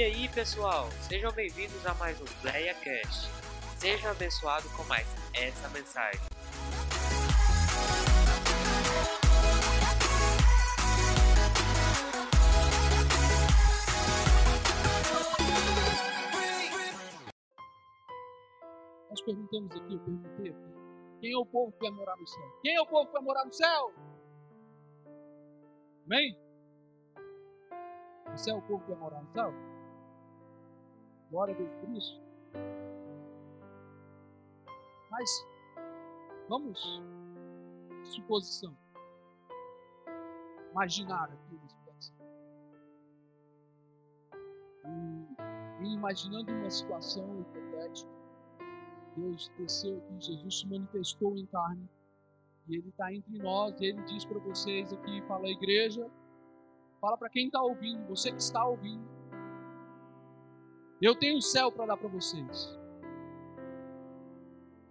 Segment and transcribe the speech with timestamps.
[0.00, 3.28] E aí, pessoal, sejam bem-vindos a mais um PlayaCast.
[3.76, 6.18] Seja abençoado com mais essa mensagem.
[19.10, 20.54] Nós perguntamos aqui, eu perguntei
[21.20, 22.58] quem é o povo que vai morar no céu?
[22.62, 23.92] Quem é o povo que vai morar no céu?
[26.06, 26.38] Amém?
[28.30, 29.69] Você é o povo que vai morar no céu?
[31.30, 32.20] Glória por isso.
[35.10, 35.46] Mas,
[36.48, 37.00] vamos,
[38.04, 38.76] suposição.
[40.72, 42.16] Imaginar aqui uma situação.
[44.84, 48.10] E, e imaginando uma situação hipotética,
[49.16, 51.88] Deus desceu aqui, Jesus se manifestou em carne,
[52.68, 56.08] e Ele está entre nós, e Ele diz para vocês aqui, fala a igreja,
[57.00, 59.19] fala para quem está ouvindo, você que está ouvindo,
[61.06, 62.78] eu tenho o céu para dar para vocês.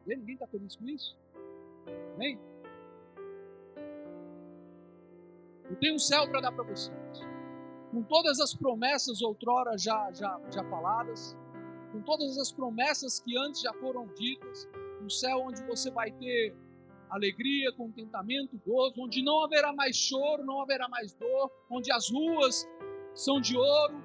[0.08, 1.18] E ninguém está feliz com isso?
[2.16, 2.40] Amém?
[5.70, 6.98] Eu tenho um céu para dar para vocês.
[7.92, 11.38] Com todas as promessas outrora já, já, já faladas,
[11.92, 14.68] com todas as promessas que antes já foram ditas,
[15.02, 16.56] um céu onde você vai ter
[17.10, 22.68] alegria, contentamento, gozo, onde não haverá mais choro, não haverá mais dor, onde as ruas
[23.16, 24.04] são de ouro,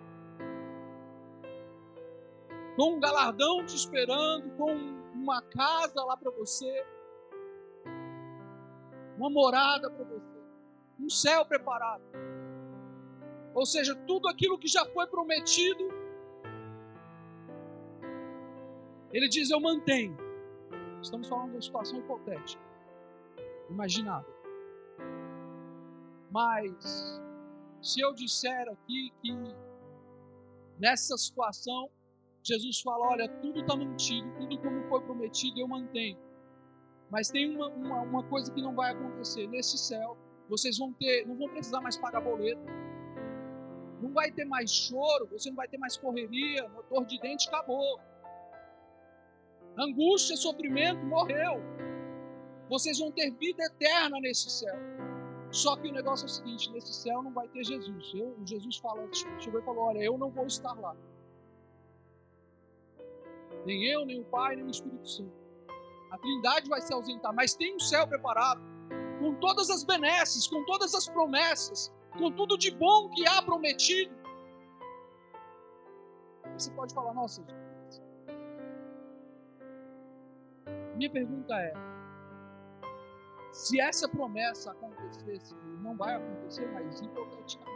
[2.77, 4.73] com um galardão te esperando, com
[5.15, 6.85] uma casa lá para você,
[9.17, 10.43] uma morada para você,
[10.99, 12.03] um céu preparado.
[13.55, 15.89] Ou seja, tudo aquilo que já foi prometido,
[19.13, 20.17] ele diz: Eu mantenho.
[21.01, 22.63] Estamos falando de uma situação hipotética,
[23.71, 24.35] imaginável.
[26.31, 27.21] Mas,
[27.81, 29.33] se eu disser aqui que
[30.79, 31.91] nessa situação
[32.45, 36.19] Jesus fala: olha, tudo está mantido, tudo como foi prometido eu mantenho.
[37.11, 39.47] Mas tem uma, uma, uma, coisa que não vai acontecer.
[39.47, 40.17] Nesse céu,
[40.49, 42.63] vocês vão ter, não vão precisar mais pagar boleto.
[44.03, 47.99] Não vai ter mais choro, você não vai ter mais correria, motor de dente acabou.
[49.79, 51.63] Angústia, sofrimento, morreu.
[52.69, 54.77] Vocês vão ter vida eterna nesse céu.
[55.51, 58.13] Só que o negócio é o seguinte: nesse céu não vai ter Jesus.
[58.15, 60.95] Eu, Jesus fala, chegou e falou: Olha, eu não vou estar lá.
[63.65, 65.33] Nem eu, nem o Pai, nem o Espírito Santo.
[66.11, 68.63] A Trindade vai se ausentar, mas tem um céu preparado,
[69.19, 74.15] com todas as benesses, com todas as promessas, com tudo de bom que há prometido.
[76.57, 77.45] Você pode falar, nossa,
[80.95, 81.73] minha pergunta é:
[83.53, 87.75] se essa promessa acontecesse, não vai acontecer, mas hipoteticamente,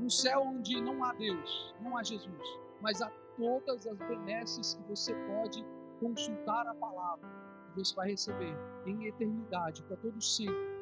[0.00, 4.82] um céu onde não há Deus, não há Jesus, mas há todas as benesses que
[4.88, 5.64] você pode
[6.00, 7.28] consultar a palavra
[7.72, 8.54] que você vai receber
[8.84, 10.76] em eternidade, para todo sempre.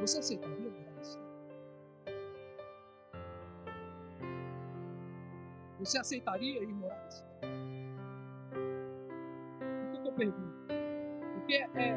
[0.00, 1.18] Você aceitaria assim?
[5.78, 7.24] Você aceitaria ir morar assim?
[9.92, 10.66] Por que eu pergunto?
[11.34, 11.96] Porque é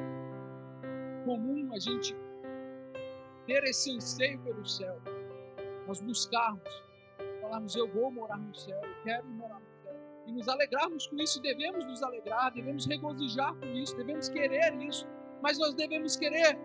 [1.26, 2.16] comum a gente
[3.46, 5.02] ter esse anseio pelo céu,
[5.86, 6.87] nós buscarmos
[7.47, 9.96] falarmos, eu vou morar no céu, eu quero morar no céu.
[10.25, 15.08] E nos alegrarmos com isso, devemos nos alegrar, devemos regozijar com isso, devemos querer isso.
[15.41, 16.57] Mas nós devemos querer,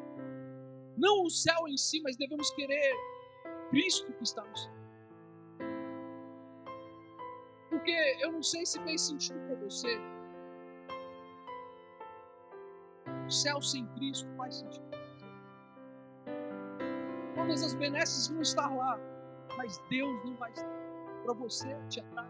[0.96, 2.94] não o céu em si, mas devemos querer
[3.70, 4.72] Cristo que está no céu.
[7.70, 9.98] Porque eu não sei se fez sentido para você.
[13.26, 14.90] O céu sem Cristo faz sentido.
[17.34, 18.98] Todas as benesses vão estar lá
[19.56, 20.82] mas Deus não vai estar.
[21.24, 22.28] Para você te atrai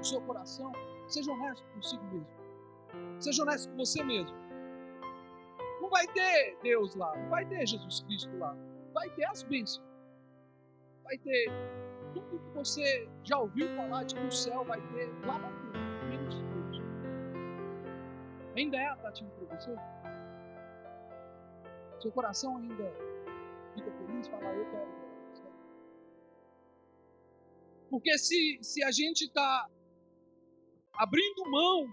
[0.00, 0.72] o seu coração,
[1.06, 2.26] seja honesto consigo mesmo.
[3.20, 4.36] Seja honesto com você mesmo.
[5.80, 8.56] Não vai ter Deus lá, não vai ter Jesus Cristo lá.
[8.92, 9.86] Vai ter as bênçãos.
[11.04, 11.50] Vai ter
[12.12, 16.08] tudo que você já ouviu falar de que o céu vai ter, lá vai ter,
[16.08, 16.82] menos Deus.
[18.56, 19.74] Ainda é atrativo para você?
[22.00, 22.92] Seu coração ainda
[23.74, 24.97] fica feliz, fala, eu quero
[27.88, 29.68] porque se, se a gente está
[30.94, 31.86] abrindo mão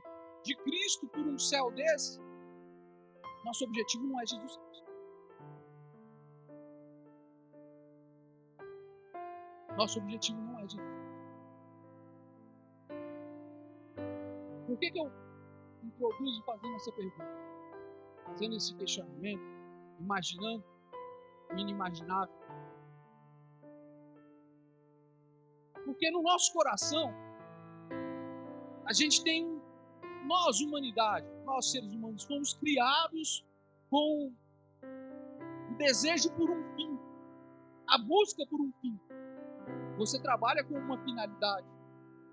[0.44, 2.19] de Cristo por um céu desse,
[3.44, 4.86] nosso objetivo não é Jesus Cristo.
[9.77, 11.06] Nosso objetivo não é Jesus
[14.65, 15.12] Por que, que eu
[15.83, 17.25] introduzo fazendo essa pergunta?
[18.25, 19.44] Fazendo esse questionamento,
[20.00, 20.63] imaginando
[21.51, 22.44] o inimaginável.
[25.95, 27.09] Porque no nosso coração,
[28.86, 29.47] a gente tem,
[30.25, 33.45] nós, humanidade, nós seres humanos, fomos criados
[33.89, 34.30] com
[35.71, 37.00] o desejo por um fim,
[37.88, 39.00] a busca por um fim.
[39.97, 41.65] Você trabalha com uma finalidade,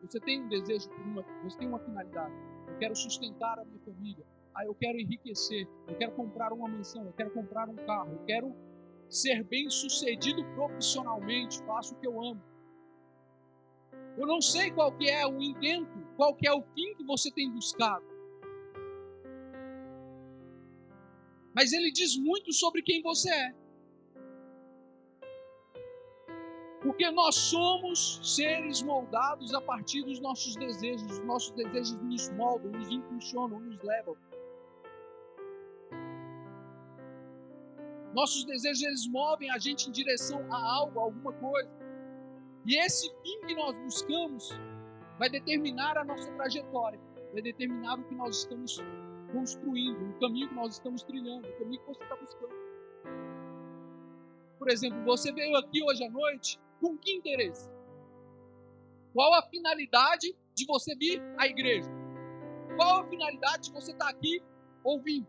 [0.03, 2.35] você tem um desejo por uma, você tem uma finalidade.
[2.67, 4.27] Eu quero sustentar a minha família.
[4.57, 5.69] Ah, eu quero enriquecer.
[5.87, 7.07] Eu quero comprar uma mansão.
[7.07, 8.11] Eu quero comprar um carro.
[8.11, 8.57] Eu quero
[9.09, 11.63] ser bem sucedido profissionalmente.
[11.63, 12.43] Faço o que eu amo.
[14.17, 17.31] Eu não sei qual que é o intento, qual que é o fim que você
[17.31, 18.05] tem buscado.
[21.55, 23.55] Mas ele diz muito sobre quem você é.
[26.83, 31.11] Porque nós somos seres moldados a partir dos nossos desejos.
[31.13, 34.17] Os nossos desejos nos moldam, nos impulsionam, nos levam.
[38.13, 41.82] Nossos desejos eles movem a gente em direção a algo, a alguma coisa.
[42.65, 44.51] E esse fim que nós buscamos
[45.19, 47.01] vai determinar a nossa trajetória,
[47.33, 48.79] vai determinar o que nós estamos
[49.33, 52.55] construindo, o caminho que nós estamos trilhando, o caminho que você está buscando.
[54.59, 57.69] Por exemplo, você veio aqui hoje à noite com que interesse?
[59.13, 61.91] Qual a finalidade de você vir à igreja?
[62.77, 64.41] Qual a finalidade de você estar aqui
[64.85, 65.27] ouvindo?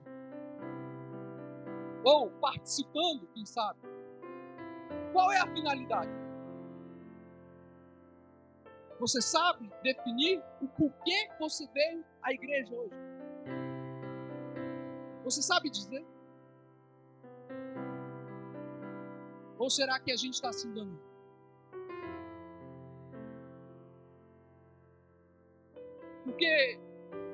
[2.04, 3.80] Ou participando, quem sabe?
[5.12, 6.23] Qual é a finalidade?
[9.04, 12.96] Você sabe definir o porquê você veio à igreja hoje?
[15.26, 16.06] Você sabe dizer?
[19.60, 21.02] Ou será que a gente está se enganando?
[26.24, 26.80] Porque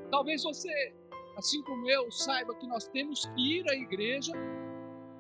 [0.10, 0.95] talvez você,
[1.38, 4.33] assim como eu, saiba que nós temos que ir à igreja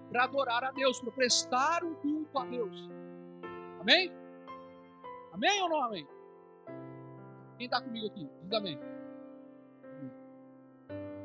[0.09, 2.89] para adorar a Deus, para prestar um culto a Deus.
[3.79, 4.11] Amém?
[5.31, 6.18] Amém ou não amém?
[7.59, 8.25] Quem está comigo aqui?
[8.41, 8.79] Diz amém.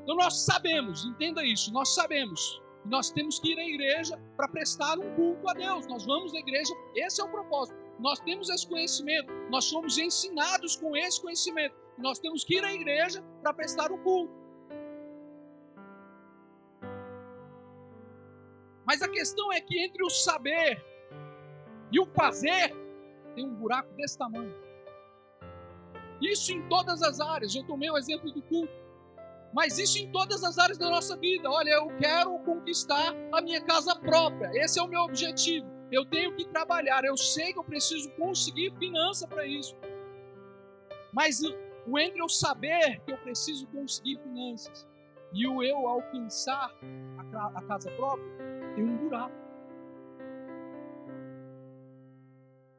[0.02, 4.48] Então nós sabemos, entenda isso, nós sabemos que nós temos que ir à igreja para
[4.48, 5.86] prestar um culto a Deus.
[5.86, 7.78] Nós vamos à igreja, esse é o propósito.
[8.00, 11.76] Nós temos esse conhecimento, nós somos ensinados com esse conhecimento.
[11.96, 14.34] Nós temos que ir à igreja para prestar um culto.
[18.84, 20.84] Mas a questão é que entre o saber
[21.92, 22.74] e o fazer
[23.36, 24.64] tem um buraco desse tamanho.
[26.24, 27.54] Isso em todas as áreas.
[27.54, 28.72] Eu tomei o exemplo do culto.
[29.52, 31.50] Mas isso em todas as áreas da nossa vida.
[31.50, 34.50] Olha, eu quero conquistar a minha casa própria.
[34.54, 35.66] Esse é o meu objetivo.
[35.92, 37.04] Eu tenho que trabalhar.
[37.04, 39.76] Eu sei que eu preciso conseguir finança para isso.
[41.12, 41.40] Mas
[41.86, 44.88] o entre eu saber que eu preciso conseguir finanças
[45.32, 46.72] e o eu alcançar
[47.54, 48.24] a casa própria,
[48.74, 49.43] tem um buraco.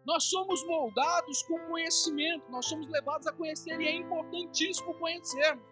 [0.06, 5.66] Nós somos moldados com conhecimento, nós somos levados a conhecer e é importantíssimo conhecermos.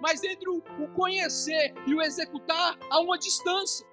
[0.00, 0.60] Mas entre o
[0.94, 3.86] conhecer e o executar há uma distância.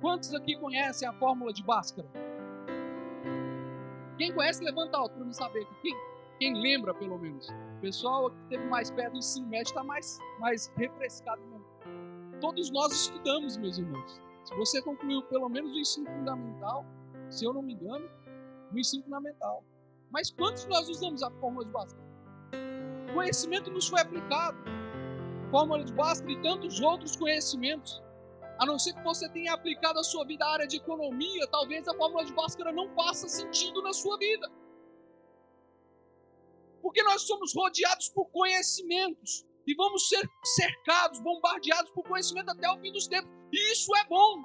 [0.00, 2.08] Quantos aqui conhecem a fórmula de Bhaskara?
[4.16, 5.66] Quem conhece, levanta alto para me saber.
[5.82, 5.94] Quem,
[6.38, 7.48] quem lembra, pelo menos?
[7.48, 11.66] O pessoal que teve mais perto do ensino médio está mais, mais refrescado mesmo.
[12.40, 14.20] Todos nós estudamos, meus irmãos.
[14.44, 16.84] Se você concluiu pelo menos o ensino fundamental,
[17.32, 18.08] se eu não me engano,
[18.70, 19.64] no ensino fundamental.
[20.10, 22.04] Mas quantos nós usamos a fórmula de Bhaskara?
[23.14, 24.58] Conhecimento nos foi aplicado.
[25.50, 28.02] Fórmula de Bhaskara e tantos outros conhecimentos.
[28.58, 31.88] A não ser que você tenha aplicado a sua vida à área de economia, talvez
[31.88, 34.50] a fórmula de Bhaskara não faça sentido na sua vida.
[36.82, 42.78] Porque nós somos rodeados por conhecimentos e vamos ser cercados, bombardeados por conhecimento até o
[42.78, 43.30] fim dos tempos.
[43.50, 44.44] E isso é bom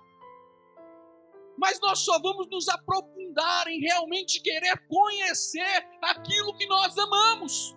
[1.58, 7.76] mas nós só vamos nos aprofundar em realmente querer conhecer aquilo que nós amamos.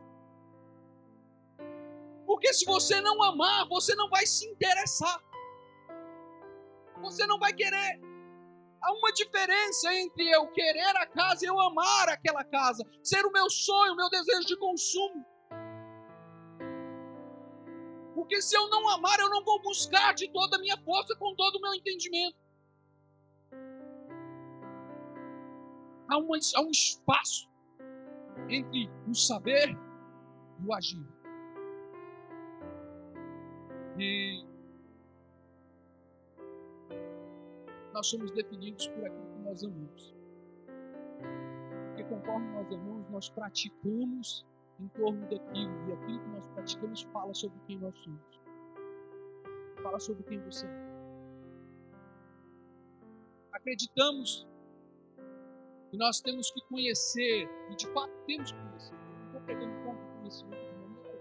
[2.26, 5.18] Porque se você não amar, você não vai se interessar.
[7.00, 7.98] Você não vai querer.
[8.82, 13.32] Há uma diferença entre eu querer a casa e eu amar aquela casa, ser o
[13.32, 15.24] meu sonho, o meu desejo de consumo.
[18.14, 21.34] Porque se eu não amar, eu não vou buscar de toda a minha força, com
[21.34, 22.36] todo o meu entendimento.
[26.10, 27.48] Há, uma, há um espaço
[28.48, 29.70] entre o saber
[30.60, 31.06] e o agir.
[33.98, 34.44] E
[37.92, 40.14] nós somos definidos por aquilo que nós amamos.
[41.86, 44.46] Porque conforme nós amamos, nós praticamos
[44.80, 45.88] em torno daquilo.
[45.88, 48.40] E aquilo que nós praticamos fala sobre quem nós somos.
[49.82, 50.90] Fala sobre quem você é.
[53.52, 54.46] Acreditamos
[55.92, 58.94] E nós temos que conhecer, e de fato temos que conhecer.
[58.94, 61.18] Não estou pegando conta do conhecimento de maneira.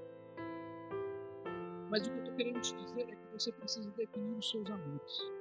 [1.89, 4.69] Mas o que eu estou querendo te dizer é que você precisa definir os seus
[4.69, 5.31] amores.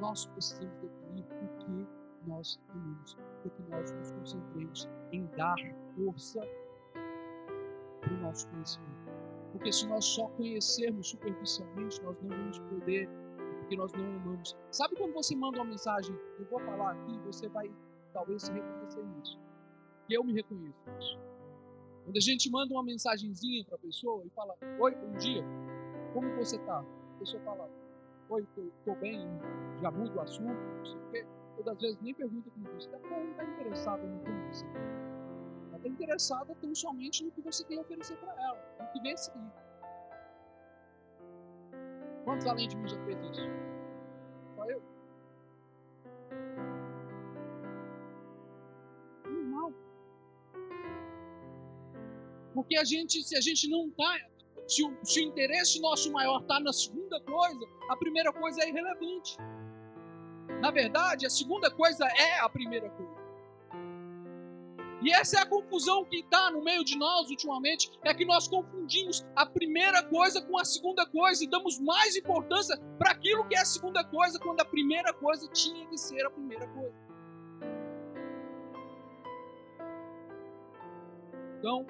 [0.00, 1.86] Nós precisamos definir o que
[2.26, 5.56] nós amamos, para que nós nos concentremos em dar
[5.94, 6.40] força
[8.00, 9.10] para o nosso conhecimento.
[9.52, 13.08] Porque se nós só conhecermos superficialmente, nós não vamos poder,
[13.58, 14.56] porque nós não amamos.
[14.70, 17.70] Sabe quando você manda uma mensagem, eu vou falar aqui, você vai
[18.12, 19.38] talvez se reconhecer nisso.
[20.08, 21.18] E eu me reconheço nisso.
[22.04, 25.44] Quando a gente manda uma mensagenzinha para a pessoa e fala, oi, bom dia,
[26.12, 26.80] como você está?
[26.80, 27.70] A pessoa fala,
[28.28, 28.46] oi,
[28.78, 29.20] estou bem,
[29.80, 31.26] já muda o assunto, não sei o quê.
[31.56, 34.80] Todas as vezes nem pergunta como você está, não está interessada no como você está.
[35.68, 39.00] Ela está interessada tão somente no que você tem a oferecer para ela, no que
[39.00, 39.52] vem a seguir.
[42.24, 43.40] Quantos além de mim já fez isso?
[52.60, 54.18] Porque a gente, se a gente não está,
[54.68, 59.38] se se o interesse nosso maior está na segunda coisa, a primeira coisa é irrelevante.
[60.60, 63.18] Na verdade, a segunda coisa é a primeira coisa.
[65.02, 68.46] E essa é a confusão que está no meio de nós ultimamente, é que nós
[68.46, 73.56] confundimos a primeira coisa com a segunda coisa e damos mais importância para aquilo que
[73.56, 76.94] é a segunda coisa, quando a primeira coisa tinha que ser a primeira coisa.
[81.58, 81.86] Então,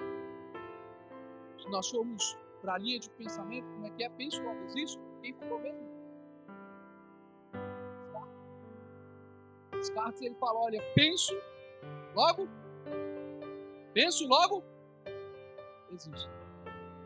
[1.61, 4.09] se nós formos para a linha de pensamento, como é que é?
[4.09, 4.99] Penso logo existe?
[5.21, 5.91] Quem falou mesmo?
[9.71, 11.33] Descartes ele fala: olha, penso,
[12.15, 12.47] logo,
[13.93, 14.63] penso, logo,
[15.91, 16.29] existe.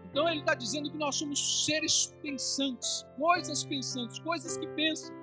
[0.06, 5.14] Então ele está dizendo que nós somos seres pensantes, coisas pensantes, coisas que pensam.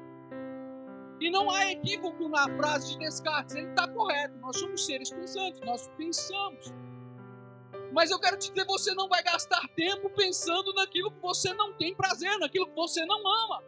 [1.20, 4.36] E não há equívoco na frase de Descartes, ele está correto.
[4.38, 6.72] Nós somos seres pensantes, nós pensamos.
[7.92, 11.74] Mas eu quero te dizer, você não vai gastar tempo pensando naquilo que você não
[11.74, 13.62] tem prazer, naquilo que você não ama.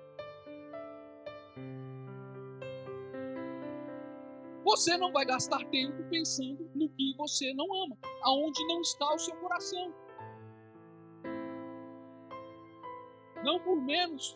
[4.65, 9.19] Você não vai gastar tempo pensando no que você não ama, aonde não está o
[9.19, 9.95] seu coração.
[13.45, 14.35] Não por menos.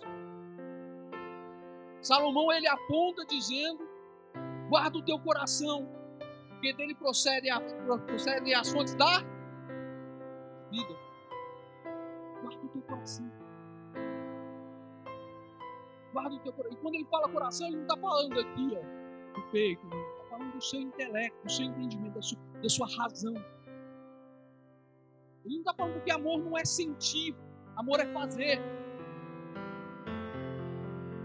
[2.02, 3.88] Salomão ele aponta dizendo:
[4.68, 5.88] guarda o teu coração,
[6.50, 7.59] porque dele procede, a,
[8.07, 9.38] procede fontes da
[10.70, 10.96] vida.
[12.42, 13.32] Guarda o teu coração.
[16.12, 16.78] Guarda o teu coração.
[16.78, 20.52] E quando ele fala coração, ele não está falando aqui, ó, do peito, não falando
[20.52, 23.34] do seu intelecto, do seu entendimento, da sua, da sua razão.
[25.44, 27.34] Ele não está falando que amor não é sentir,
[27.76, 28.60] amor é fazer,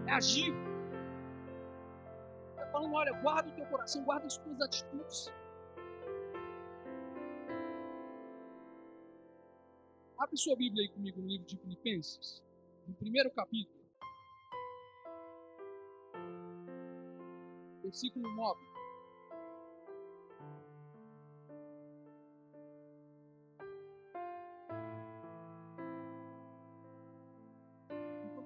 [0.07, 0.53] é agir.
[2.51, 5.33] Está falando, olha, guarda o teu coração, guarda as tuas atitudes.
[10.23, 12.41] Abre sua Bíblia aí comigo no livro de Filipenses,
[12.87, 13.77] no primeiro capítulo,
[17.83, 18.73] versículo 9.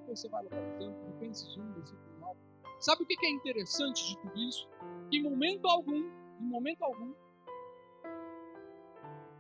[0.08, 2.40] você vai localizando, Filipenses 1, versículo 9.
[2.80, 4.68] Sabe o que é interessante de tudo isso?
[5.12, 7.14] Em momento algum, em momento algum,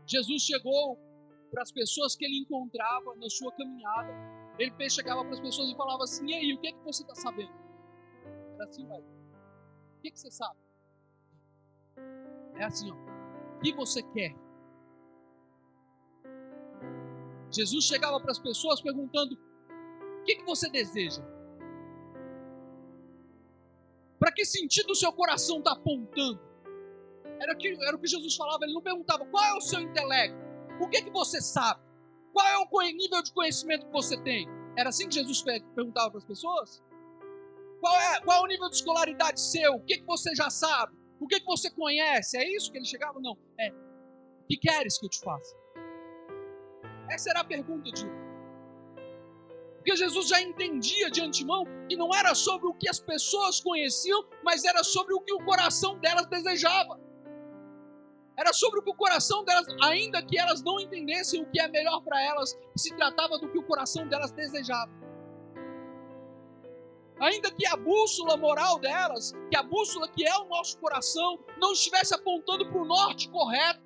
[0.06, 1.06] Jesus chegou
[1.51, 4.13] para as pessoas que ele encontrava na sua caminhada.
[4.60, 7.04] Ele chegava para as pessoas e falava assim: E aí, o que é que você
[7.04, 7.54] está sabendo?
[8.56, 9.06] Era assim, velho.
[9.06, 10.60] O que, é que você sabe?
[12.56, 12.96] É assim, ó.
[13.58, 14.36] O que você quer?
[17.51, 19.38] Jesus chegava para as pessoas perguntando:
[20.27, 21.24] que, que você deseja?
[24.20, 26.39] Para que sentido o seu coração está apontando?
[27.39, 30.38] Era, que, era o que Jesus falava, ele não perguntava qual é o seu intelecto,
[30.79, 31.81] o que, que você sabe,
[32.34, 34.48] qual é o nível de conhecimento que você tem.
[34.77, 36.84] Era assim que Jesus perguntava para as pessoas?
[37.79, 39.74] Qual é, qual é o nível de escolaridade seu?
[39.74, 40.96] O que, que você já sabe?
[41.19, 42.38] O que, que você conhece?
[42.38, 43.19] É isso que ele chegava?
[43.19, 43.38] Não.
[43.60, 43.72] É.
[43.72, 45.55] O que queres que eu te faça?
[47.10, 48.05] Essa era a pergunta de
[49.88, 54.22] porque Jesus já entendia de antemão que não era sobre o que as pessoas conheciam,
[54.43, 57.00] mas era sobre o que o coração delas desejava.
[58.38, 61.67] Era sobre o que o coração delas, ainda que elas não entendessem o que é
[61.67, 64.91] melhor para elas, se tratava do que o coração delas desejava.
[67.20, 71.74] Ainda que a bússola moral delas, que a bússola que é o nosso coração, não
[71.74, 73.82] estivesse apontando para o norte correto,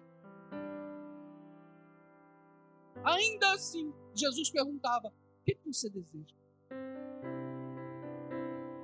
[3.06, 6.36] ainda assim, Jesus perguntava: o que você deseja?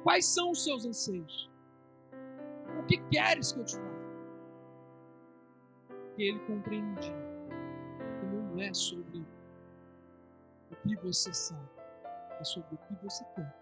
[0.02, 1.50] Quais são os seus anseios?
[2.80, 3.97] O que queres que eu te faça?
[6.18, 7.14] Porque ele compreendia
[8.20, 9.24] que não é sobre
[10.72, 11.70] o que você sabe,
[12.40, 13.56] é sobre o que você quer.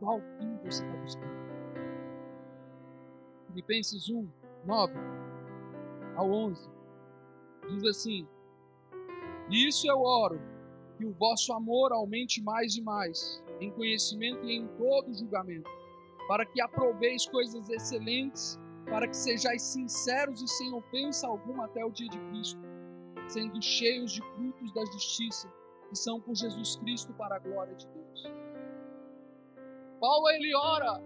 [0.00, 1.30] Qual fim você está buscando?
[3.46, 4.28] Filipenses 1,
[4.66, 4.92] 9
[6.16, 6.68] ao 11
[7.68, 8.26] diz assim:
[9.50, 10.40] E isso eu oro,
[10.98, 15.70] que o vosso amor aumente mais e mais, em conhecimento e em todo julgamento,
[16.26, 21.90] para que aproveis coisas excelentes, para que sejais sinceros e sem ofensa alguma até o
[21.90, 22.60] dia de Cristo,
[23.28, 25.48] sendo cheios de frutos da justiça,
[25.88, 28.32] que são por Jesus Cristo para a glória de Deus.
[30.00, 31.02] Paulo ele ora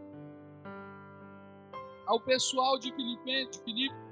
[2.06, 4.04] ao pessoal de Filipe, de Filipe.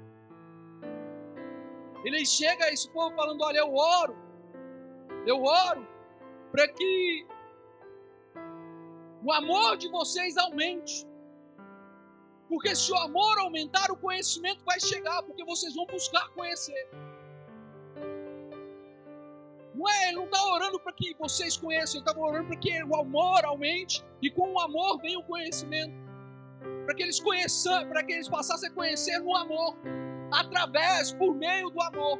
[2.03, 4.15] Ele chega a esse povo falando: Olha, eu oro,
[5.25, 5.87] eu oro
[6.51, 7.25] para que
[9.23, 11.07] o amor de vocês aumente.
[12.49, 16.89] Porque se o amor aumentar, o conhecimento vai chegar, porque vocês vão buscar conhecer.
[19.73, 22.83] Não é, ele não está orando para que vocês conheçam, ele está orando para que
[22.83, 25.93] o amor aumente e com o amor vem o conhecimento.
[26.85, 29.75] Para que eles conheçam, para que eles passassem a conhecer no amor,
[30.31, 32.19] através, por meio do amor.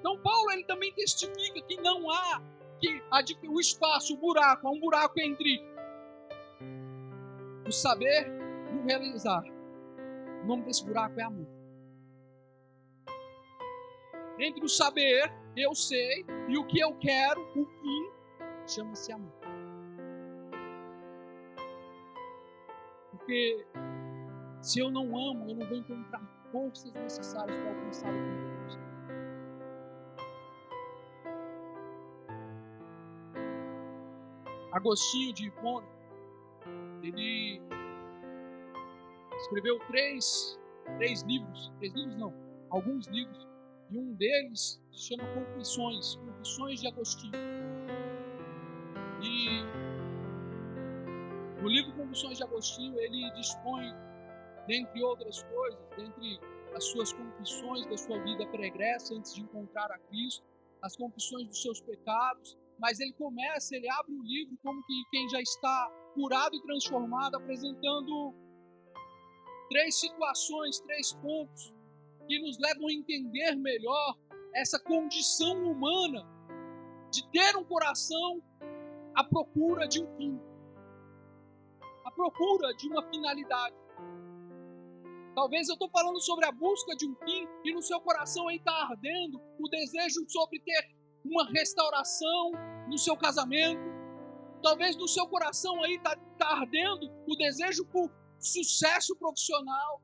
[0.00, 2.42] Então Paulo ele também testifica que não há
[2.80, 3.02] que
[3.46, 5.62] o espaço, o buraco, há um buraco entre
[7.70, 8.26] o saber
[8.72, 9.44] e o realizar.
[10.42, 11.46] O nome desse buraco é amor.
[14.38, 18.10] Entre o saber, eu sei, e o que eu quero, o fim,
[18.66, 19.32] chama-se amor.
[23.12, 23.64] Porque
[24.60, 28.78] se eu não amo, eu não vou encontrar forças necessárias para alcançar o de Deus.
[34.72, 35.99] Agostinho de Hipona,
[37.02, 37.60] ele
[39.40, 40.58] escreveu três,
[40.98, 42.34] três livros, três livros não,
[42.70, 43.48] alguns livros,
[43.90, 47.32] e um deles se chama Confissões, Confissões de Agostinho.
[49.22, 49.62] E
[51.60, 53.92] no livro Confissões de Agostinho ele dispõe,
[54.66, 56.38] dentre outras coisas, dentre
[56.74, 60.44] as suas confissões da sua vida pregressa antes de encontrar a Cristo,
[60.82, 65.28] as confissões dos seus pecados, mas ele começa, ele abre o livro como que quem
[65.28, 68.34] já está curado e transformado, apresentando
[69.68, 71.72] três situações, três pontos
[72.26, 74.16] que nos levam a entender melhor
[74.54, 76.26] essa condição humana
[77.10, 78.42] de ter um coração
[79.14, 80.40] à procura de um fim,
[82.04, 83.74] à procura de uma finalidade.
[85.34, 88.56] Talvez eu estou falando sobre a busca de um fim e no seu coração aí
[88.56, 90.88] está ardendo o desejo sobre ter
[91.24, 92.52] uma restauração
[92.88, 93.89] no seu casamento.
[94.62, 100.02] Talvez no seu coração aí está tá ardendo o desejo por sucesso profissional.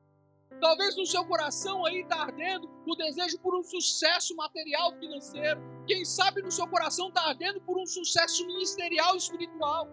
[0.59, 5.61] Talvez no seu coração aí está ardendo o desejo por um sucesso material financeiro.
[5.85, 9.87] Quem sabe no seu coração está ardendo por um sucesso ministerial espiritual.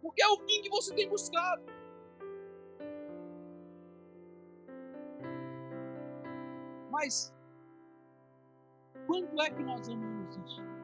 [0.00, 1.62] Porque é o fim que você tem buscado.
[6.90, 7.32] Mas
[9.06, 10.77] quando é que nós amamos isso?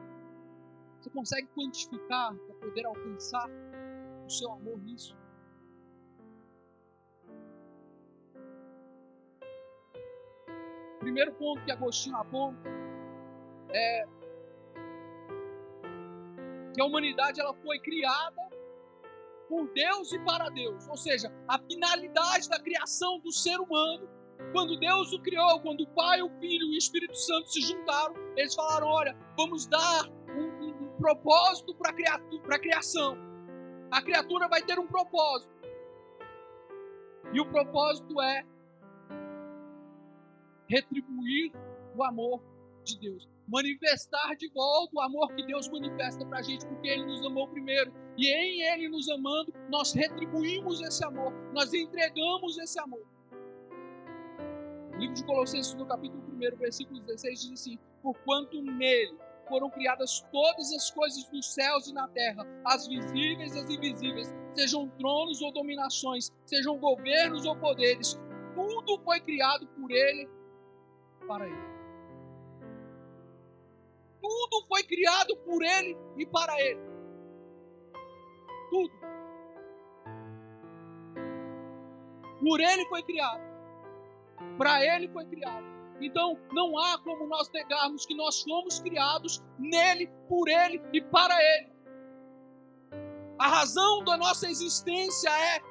[1.05, 3.47] Você consegue quantificar para poder alcançar
[4.25, 5.15] o seu amor nisso?
[10.99, 12.57] Primeiro ponto que Agostinho aponta
[13.69, 14.05] é
[16.73, 18.49] que a humanidade ela foi criada
[19.47, 24.09] por Deus e para Deus, ou seja, a finalidade da criação do ser humano
[24.51, 28.15] quando Deus o criou, quando o Pai, o Filho e o Espírito Santo se juntaram,
[28.35, 30.14] eles falaram: olha, vamos dar
[31.05, 31.91] propósito para
[32.55, 33.15] a criação.
[33.91, 35.53] A criatura vai ter um propósito.
[37.31, 38.43] E o propósito é
[40.67, 41.53] retribuir
[41.95, 42.41] o amor
[42.83, 43.29] de Deus.
[43.47, 47.47] Manifestar de volta o amor que Deus manifesta para a gente, porque Ele nos amou
[47.49, 47.93] primeiro.
[48.17, 53.05] E em Ele nos amando, nós retribuímos esse amor, nós entregamos esse amor.
[54.91, 59.15] O livro de Colossenses, no capítulo 1, versículo 16, diz assim: Porquanto nele
[59.47, 64.33] foram criadas todas as coisas nos céus e na terra, as visíveis e as invisíveis,
[64.53, 68.19] sejam tronos ou dominações, sejam governos ou poderes,
[68.53, 70.29] tudo foi criado por ele,
[71.27, 71.75] para ele.
[74.21, 76.79] Tudo foi criado por ele e para ele.
[78.69, 78.93] Tudo.
[82.39, 83.55] Por ele foi criado.
[84.57, 85.65] Para Ele foi criado.
[86.01, 91.35] Então, não há como nós negarmos que nós fomos criados nele, por Ele e para
[91.35, 91.75] Ele.
[93.39, 95.61] A razão da nossa existência é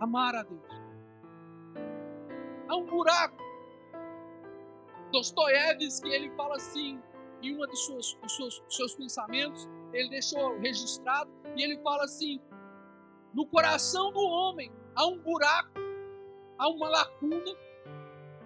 [0.00, 0.72] amar a Deus.
[2.68, 3.36] Há um buraco.
[5.12, 7.00] Dostoiévski, ele fala assim,
[7.42, 12.40] em um dos seus, dos seus, seus pensamentos, ele deixou registrado, e ele fala assim:
[13.34, 15.78] no coração do homem há um buraco,
[16.58, 17.56] há uma lacuna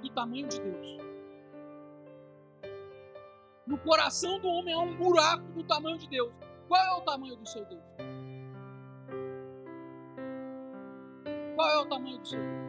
[0.02, 0.98] do tamanho de Deus.
[3.66, 6.32] No coração do homem há um buraco do tamanho de Deus.
[6.68, 7.82] Qual é o tamanho do seu Deus?
[11.54, 12.66] Qual é o tamanho do seu Deus?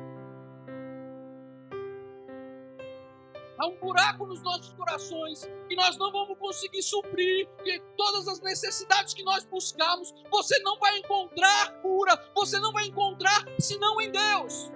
[3.60, 7.50] Há um buraco nos nossos corações que nós não vamos conseguir suprir,
[7.98, 13.46] todas as necessidades que nós buscamos, você não vai encontrar cura, você não vai encontrar
[13.60, 14.72] senão em Deus.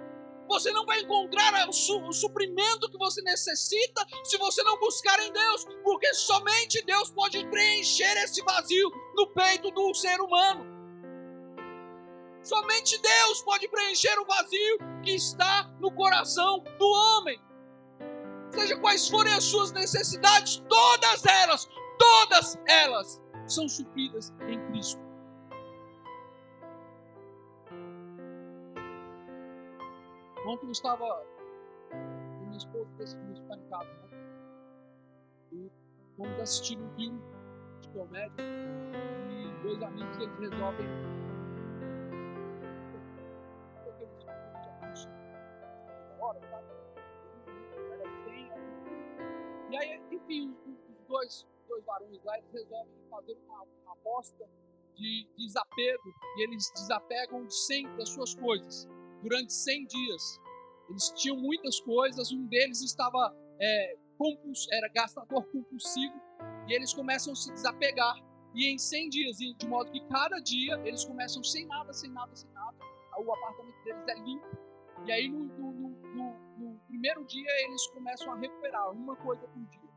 [0.51, 5.17] Você não vai encontrar o, su o suprimento que você necessita se você não buscar
[5.21, 10.65] em Deus, porque somente Deus pode preencher esse vazio no peito do ser humano.
[12.43, 17.41] Somente Deus pode preencher o vazio que está no coração do homem.
[18.49, 24.59] Seja quais forem as suas necessidades, todas elas, todas elas são supridas em
[30.45, 31.05] Ontem eu estava
[31.91, 33.89] com minha esposa decidimos ficar em casa.
[33.89, 34.31] Né?
[35.51, 35.71] E
[36.17, 37.21] fomos assistir um filme
[37.81, 38.43] de comédia.
[39.29, 40.87] E dois amigos eles resolvem.
[49.69, 54.49] E aí, enfim, os dois, dois varões lá, eles resolvem fazer uma, uma aposta
[54.95, 56.13] de desapego.
[56.37, 58.89] E eles desapegam de 100 das suas coisas
[59.21, 60.41] durante 100 dias.
[60.89, 66.19] Eles tinham muitas coisas, um deles estava é, compuls, era gastador compulsivo,
[66.67, 68.15] e eles começam a se desapegar.
[68.53, 72.35] E em 100 dias, de modo que cada dia eles começam sem nada, sem nada,
[72.35, 72.77] sem nada.
[73.17, 74.57] O apartamento deles é limpo.
[75.05, 79.61] E aí no, no, no, no primeiro dia eles começam a recuperar uma coisa por
[79.63, 79.89] dia.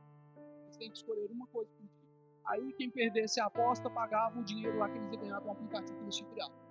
[0.65, 2.05] Eles têm que escolher uma coisa por dia.
[2.47, 5.99] Aí quem perdesse a aposta pagava o dinheiro lá que eles iam ganhar do aplicativo
[5.99, 6.64] que eles tinham criado.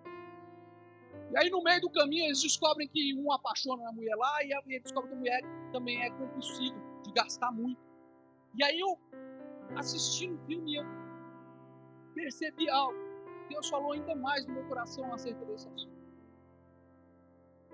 [1.34, 4.54] E aí no meio do caminho eles descobrem que um apaixona na mulher lá e
[4.54, 5.42] ele descobre que a mulher
[5.72, 7.82] também é compulsiva, de gastar muito.
[8.56, 9.00] E aí eu,
[9.76, 10.84] assistindo o filme, eu
[12.14, 12.98] percebi algo.
[13.50, 16.04] Deus falou ainda mais no meu coração acerca desse assunto.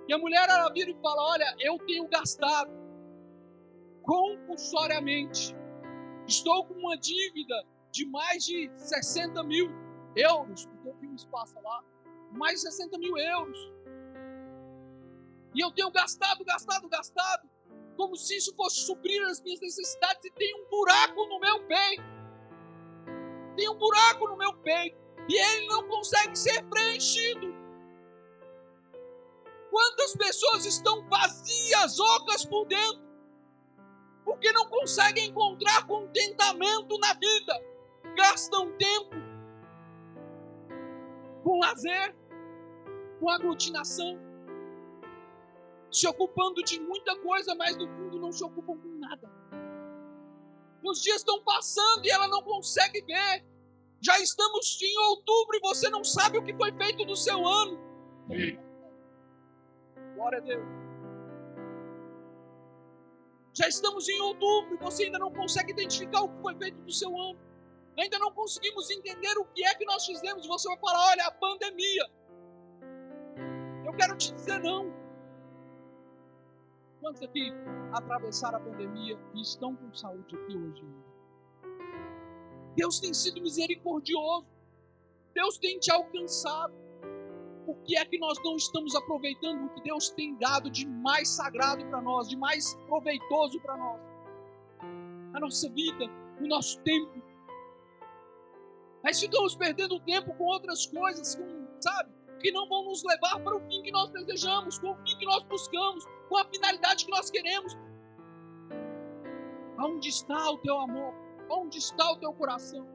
[0.08, 2.72] E a mulher ela vira e fala: Olha, eu tenho gastado
[4.04, 5.54] compulsoriamente.
[6.26, 9.70] Estou com uma dívida de mais de 60 mil
[10.16, 11.84] euros, porque o filme se passa lá
[12.32, 13.72] mais de 60 mil euros.
[15.54, 17.50] E eu tenho gastado, gastado, gastado,
[17.98, 22.04] como se isso fosse suprir as minhas necessidades, e tem um buraco no meu peito.
[23.56, 27.54] Tem um buraco no meu peito, e ele não consegue ser preenchido.
[29.70, 33.08] Quantas pessoas estão vazias, ocas por dentro,
[34.24, 37.66] porque não conseguem encontrar contentamento na vida,
[38.16, 39.29] gastam tempo
[41.50, 42.16] com lazer,
[43.20, 44.20] com aglutinação,
[45.92, 49.28] se ocupando de muita coisa, mas no fundo não se ocupam com nada.
[50.84, 53.44] Os dias estão passando e ela não consegue ver.
[54.00, 57.80] Já estamos em outubro e você não sabe o que foi feito do seu ano.
[60.14, 60.68] Glória a Deus.
[63.56, 66.92] Já estamos em outubro e você ainda não consegue identificar o que foi feito do
[66.92, 67.49] seu ano.
[68.00, 70.48] Ainda não conseguimos entender o que é que nós fizemos.
[70.48, 72.10] Você vai falar: olha, a pandemia
[74.00, 74.92] quero te dizer não.
[77.02, 77.52] Quantos aqui
[77.94, 80.84] atravessaram a pandemia e estão com saúde aqui hoje?
[82.76, 84.48] Deus tem sido misericordioso.
[85.34, 86.74] Deus tem te alcançado.
[87.66, 91.30] Por que é que nós não estamos aproveitando o que Deus tem dado de mais
[91.30, 94.02] sagrado para nós, de mais proveitoso para nós?
[95.34, 96.06] A nossa vida,
[96.42, 97.29] o nosso tempo.
[99.04, 102.20] Mas ficamos perdendo tempo com outras coisas, com, sabe?
[102.40, 105.26] que não vão nos levar para o fim que nós desejamos, com o fim que
[105.26, 107.78] nós buscamos, com a finalidade que nós queremos.
[109.78, 111.14] Aonde está o teu amor?
[111.50, 112.88] Onde está o teu coração?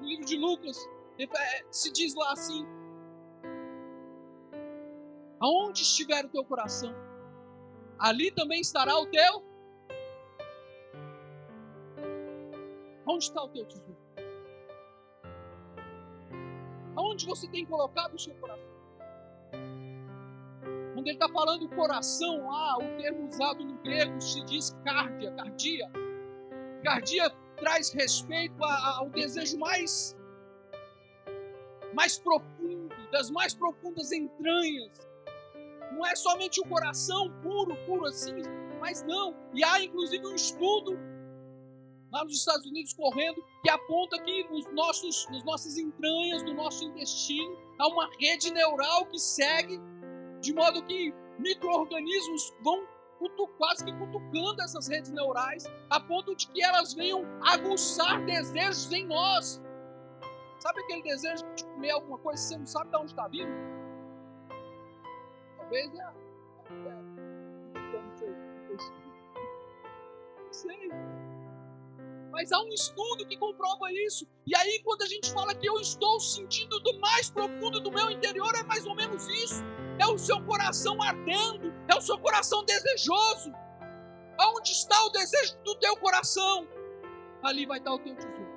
[0.00, 0.78] No livro de Lucas
[1.18, 2.66] é, se diz lá assim:
[5.40, 6.94] Aonde estiver o teu coração,
[7.98, 9.44] ali também estará o teu.
[13.06, 14.01] Onde está o teu tesouro?
[16.96, 18.72] Aonde você tem colocado o seu coração?
[20.94, 25.90] Quando ele está falando coração lá, o termo usado no grego se diz cardia, cardia.
[26.84, 30.16] Cardia traz respeito ao desejo mais,
[31.94, 35.12] mais profundo, das mais profundas entranhas
[35.92, 38.42] não é somente o coração puro, puro assim,
[38.80, 39.36] mas não.
[39.52, 40.98] E há inclusive um estudo
[42.12, 46.84] lá nos Estados Unidos correndo que aponta que nos nossos, nas nossas entranhas, no nosso
[46.84, 49.80] intestino, há uma rede neural que segue
[50.40, 52.86] de modo que micro-organismos vão
[53.56, 59.06] quase que cutucando essas redes neurais, a ponto de que elas venham aguçar desejos em
[59.06, 59.62] nós.
[60.58, 63.52] Sabe aquele desejo de comer alguma coisa que você não sabe de onde está vindo?
[65.56, 66.12] Talvez é.
[70.50, 71.21] Sei.
[72.32, 74.26] Mas há um estudo que comprova isso.
[74.46, 78.10] E aí, quando a gente fala que eu estou sentindo do mais profundo do meu
[78.10, 79.62] interior, é mais ou menos isso.
[80.00, 83.52] É o seu coração ardendo, é o seu coração desejoso.
[84.38, 86.66] Aonde está o desejo do teu coração?
[87.42, 88.50] Ali vai estar o teu tesouro.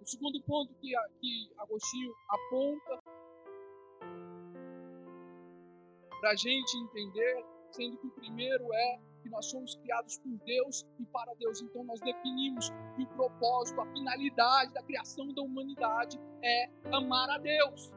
[0.00, 3.02] O segundo ponto que, que Agostinho aponta
[6.18, 10.86] para a gente entender, sendo que o primeiro é que nós somos criados por Deus
[11.00, 11.62] e para Deus.
[11.62, 17.38] Então nós definimos que o propósito, a finalidade da criação da humanidade é amar a
[17.38, 17.90] Deus.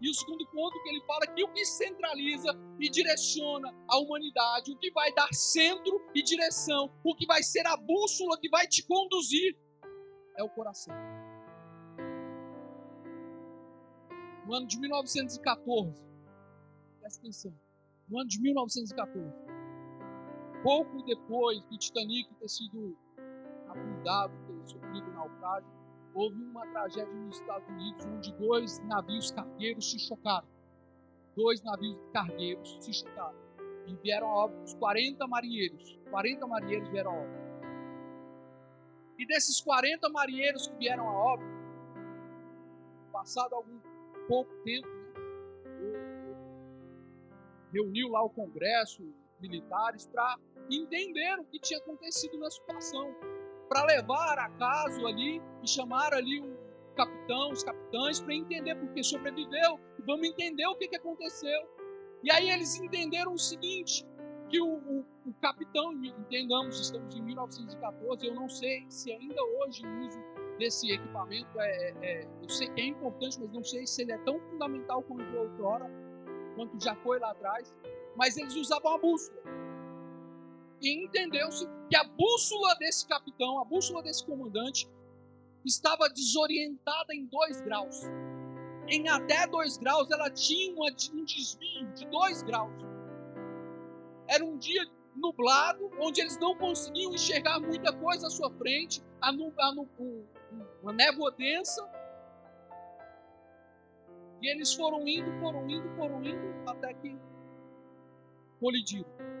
[0.00, 4.70] E o segundo ponto que ele fala que o que centraliza e direciona a humanidade,
[4.70, 8.66] o que vai dar centro e direção, o que vai ser a bússola que vai
[8.66, 9.56] te conduzir
[10.36, 10.94] é o coração.
[14.46, 16.04] No ano de 1914,
[17.00, 17.54] presta atenção,
[18.06, 19.43] no ano de 1914,
[20.64, 22.96] pouco depois do Titanic ter sido
[23.68, 25.68] afundado, ter sofrido naufrágio,
[26.14, 30.48] houve uma tragédia nos Estados Unidos onde dois navios cargueiros se chocaram.
[31.36, 33.36] Dois navios cargueiros se chocaram.
[33.86, 36.00] E vieram a óbito 40 marinheiros.
[36.10, 37.44] 40 marinheiros vieram a óbito.
[39.18, 41.54] E desses 40 marinheiros que vieram a óbito,
[43.12, 43.78] passado algum
[44.26, 46.34] pouco tempo, né,
[47.70, 49.02] reuniu lá o Congresso,
[49.40, 50.38] militares, para
[50.70, 53.14] entender o que tinha acontecido na situação,
[53.68, 56.56] para levar a caso ali e chamar ali o
[56.94, 61.68] capitão, os capitães, para entender porque sobreviveu, vamos entender o que, que aconteceu.
[62.22, 64.06] E aí eles entenderam o seguinte,
[64.48, 69.84] que o, o, o, capitão, entendamos, estamos em 1914, eu não sei se ainda hoje
[69.86, 70.18] o uso
[70.58, 74.12] desse equipamento é, é, é, eu sei que é importante, mas não sei se ele
[74.12, 75.90] é tão fundamental quanto outrora,
[76.54, 77.74] quanto já foi lá atrás,
[78.16, 79.42] mas eles usavam a bússola.
[80.84, 84.86] E entendeu-se que a bússola desse capitão, a bússola desse comandante,
[85.64, 88.02] estava desorientada em dois graus.
[88.86, 92.70] Em até dois graus, ela tinha um desvio de dois graus.
[94.28, 99.30] Era um dia nublado, onde eles não conseguiam enxergar muita coisa à sua frente, a,
[99.30, 99.70] a,
[100.82, 101.82] uma névoa densa.
[104.42, 107.16] E eles foram indo, foram indo, foram indo, até que
[108.60, 109.33] colidiram.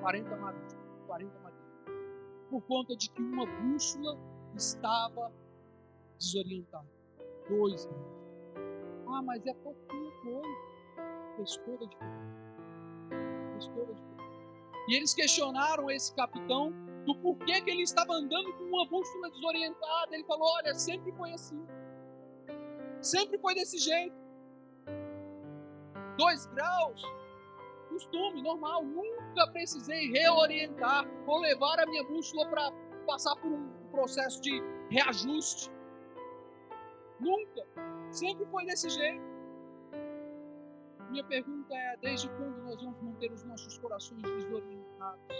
[0.00, 1.68] 40 marinhos, 40 marinhos.
[2.50, 4.18] Por conta de que uma bússola
[4.54, 5.32] estava
[6.18, 6.88] desorientada.
[7.48, 8.18] Dois graus.
[9.08, 10.48] Ah, mas é pouquinho coisa.
[11.36, 12.38] Fez toda a diferença.
[13.52, 14.28] Fez toda diferença.
[14.88, 16.72] E eles questionaram esse capitão
[17.04, 20.14] do porquê que ele estava andando com uma bússola desorientada.
[20.14, 21.66] Ele falou: Olha, sempre foi assim.
[23.00, 24.16] Sempre foi desse jeito.
[26.16, 27.02] Dois graus
[27.88, 28.84] costume, normal.
[29.28, 32.72] Nunca precisei reorientar ou levar a minha bússola para
[33.06, 35.70] passar por um processo de reajuste.
[37.20, 37.66] Nunca.
[38.10, 39.22] Sempre foi desse jeito.
[41.10, 45.36] Minha pergunta é: desde quando nós vamos manter os nossos corações desorientados,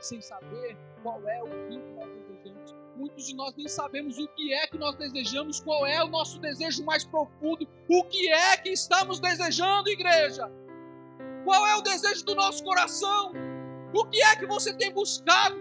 [0.00, 2.74] sem saber qual é o que nós desejamos?
[2.96, 6.38] Muitos de nós nem sabemos o que é que nós desejamos, qual é o nosso
[6.38, 10.50] desejo mais profundo, o que é que estamos desejando, igreja.
[11.46, 13.30] Qual é o desejo do nosso coração?
[13.94, 15.56] O que é que você tem buscado?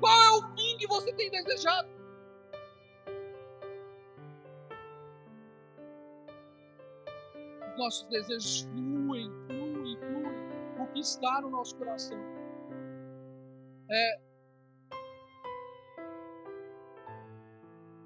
[0.00, 1.88] Qual é o fim que você tem desejado?
[7.70, 10.80] Os nossos desejos fluem, fluem, fluem.
[10.80, 12.18] O que está no nosso coração?
[13.88, 14.20] É.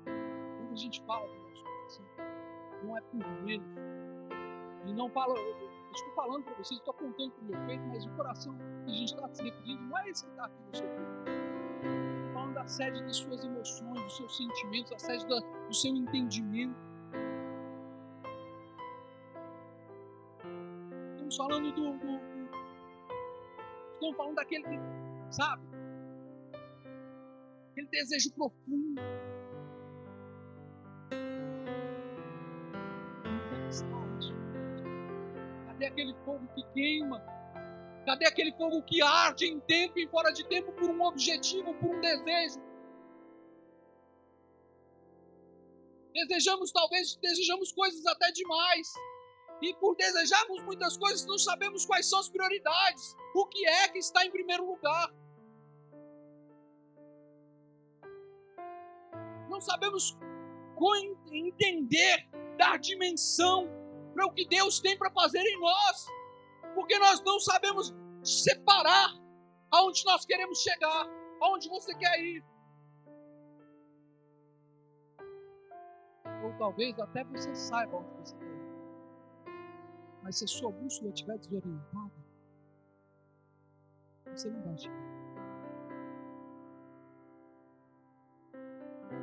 [0.04, 2.04] Quando a gente fala do nosso coração,
[2.84, 3.91] não é por menos
[4.86, 5.34] e não fala,
[5.94, 8.94] estou falando para vocês, estou apontando para o meu peito, mas o coração que a
[8.94, 12.32] gente está se referindo não é esse que está aqui no seu peito.
[12.32, 16.76] Falando da sede das suas emoções, dos seus sentimentos, da sede da, do seu entendimento.
[21.12, 22.52] Estamos falando do, do, do.
[23.94, 24.80] Estamos falando daquele que,
[25.30, 25.62] sabe?
[27.70, 29.00] Aquele desejo profundo
[35.92, 37.22] aquele fogo que queima?
[38.04, 41.94] Cadê aquele fogo que arde em tempo e fora de tempo por um objetivo, por
[41.94, 42.60] um desejo?
[46.12, 48.92] Desejamos, talvez, desejamos coisas até demais.
[49.62, 53.14] E por desejarmos muitas coisas, não sabemos quais são as prioridades.
[53.34, 55.14] O que é que está em primeiro lugar?
[59.48, 60.18] Não sabemos
[61.30, 62.28] entender,
[62.58, 63.81] dar dimensão
[64.12, 66.06] para o que Deus tem para fazer em nós.
[66.74, 69.10] Porque nós não sabemos separar
[69.70, 71.06] aonde nós queremos chegar,
[71.40, 72.44] aonde você quer ir.
[76.44, 78.52] Ou talvez até você saiba onde você quer ir.
[80.22, 82.12] Mas se a sua bússola estiver desorientada,
[84.26, 85.12] você não vai chegar.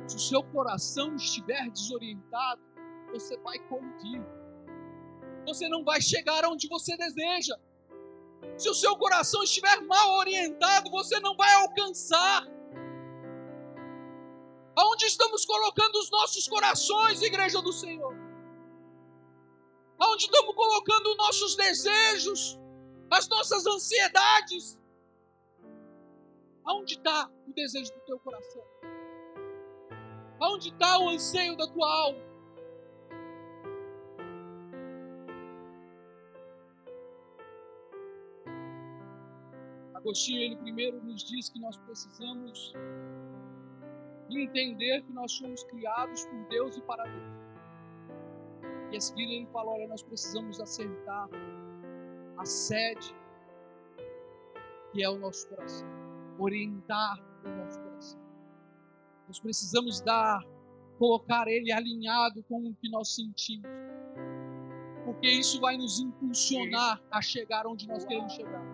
[0.06, 2.60] Se o seu coração estiver desorientado,
[3.12, 4.22] você vai colidir.
[5.46, 7.56] Você não vai chegar onde você deseja.
[8.56, 12.46] Se o seu coração estiver mal orientado, você não vai alcançar.
[14.76, 18.14] Aonde estamos colocando os nossos corações, igreja do Senhor?
[19.98, 22.58] Aonde estamos colocando os nossos desejos,
[23.10, 24.78] as nossas ansiedades?
[26.64, 28.62] Aonde está o desejo do teu coração?
[30.38, 32.29] Aonde está o anseio da tua alma?
[40.00, 42.72] Agostinho, ele primeiro nos diz que nós precisamos
[44.30, 47.40] entender que nós somos criados por Deus e para Deus.
[48.92, 51.28] E a seguir ele fala: olha, nós precisamos acertar
[52.36, 53.14] a sede
[54.92, 55.88] que é o nosso coração,
[56.38, 58.20] orientar o nosso coração.
[59.28, 60.42] Nós precisamos dar,
[60.98, 63.70] colocar ele alinhado com o que nós sentimos,
[65.04, 68.69] porque isso vai nos impulsionar a chegar onde nós queremos chegar.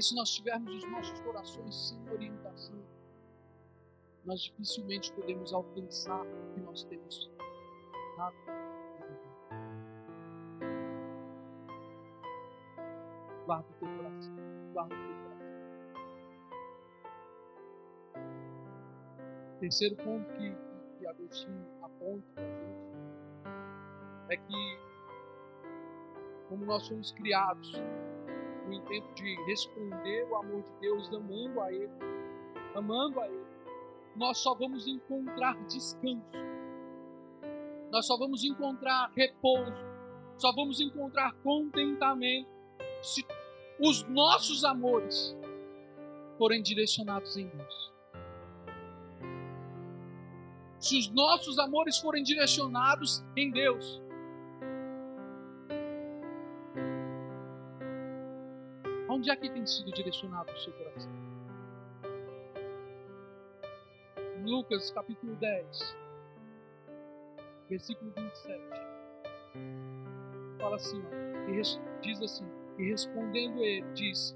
[0.00, 2.82] Porque se nós tivermos os nossos corações sem orientação,
[4.24, 7.30] nós dificilmente podemos alcançar o que nós temos.
[13.44, 14.36] Guarda o teu coração.
[14.72, 15.50] Guarda o teu coração.
[19.60, 20.56] Terceiro ponto que,
[20.98, 22.90] que Agostinho aponta para a gente
[24.30, 24.80] é que,
[26.48, 27.78] como nós somos criados
[28.70, 31.90] no intento de responder o amor de Deus amando a Ele,
[32.74, 33.46] amando a Ele,
[34.14, 36.24] nós só vamos encontrar descanso,
[37.90, 39.84] nós só vamos encontrar repouso,
[40.38, 42.48] só vamos encontrar contentamento
[43.02, 43.26] se
[43.80, 45.36] os nossos amores
[46.38, 47.90] forem direcionados em Deus.
[50.78, 54.00] Se os nossos amores forem direcionados em Deus,
[59.20, 61.12] Onde é que tem sido direcionado o seu coração?
[64.42, 65.96] Lucas capítulo 10,
[67.68, 68.64] versículo 27.
[70.58, 72.46] Fala assim, ó, diz assim,
[72.78, 74.34] e respondendo ele, disse: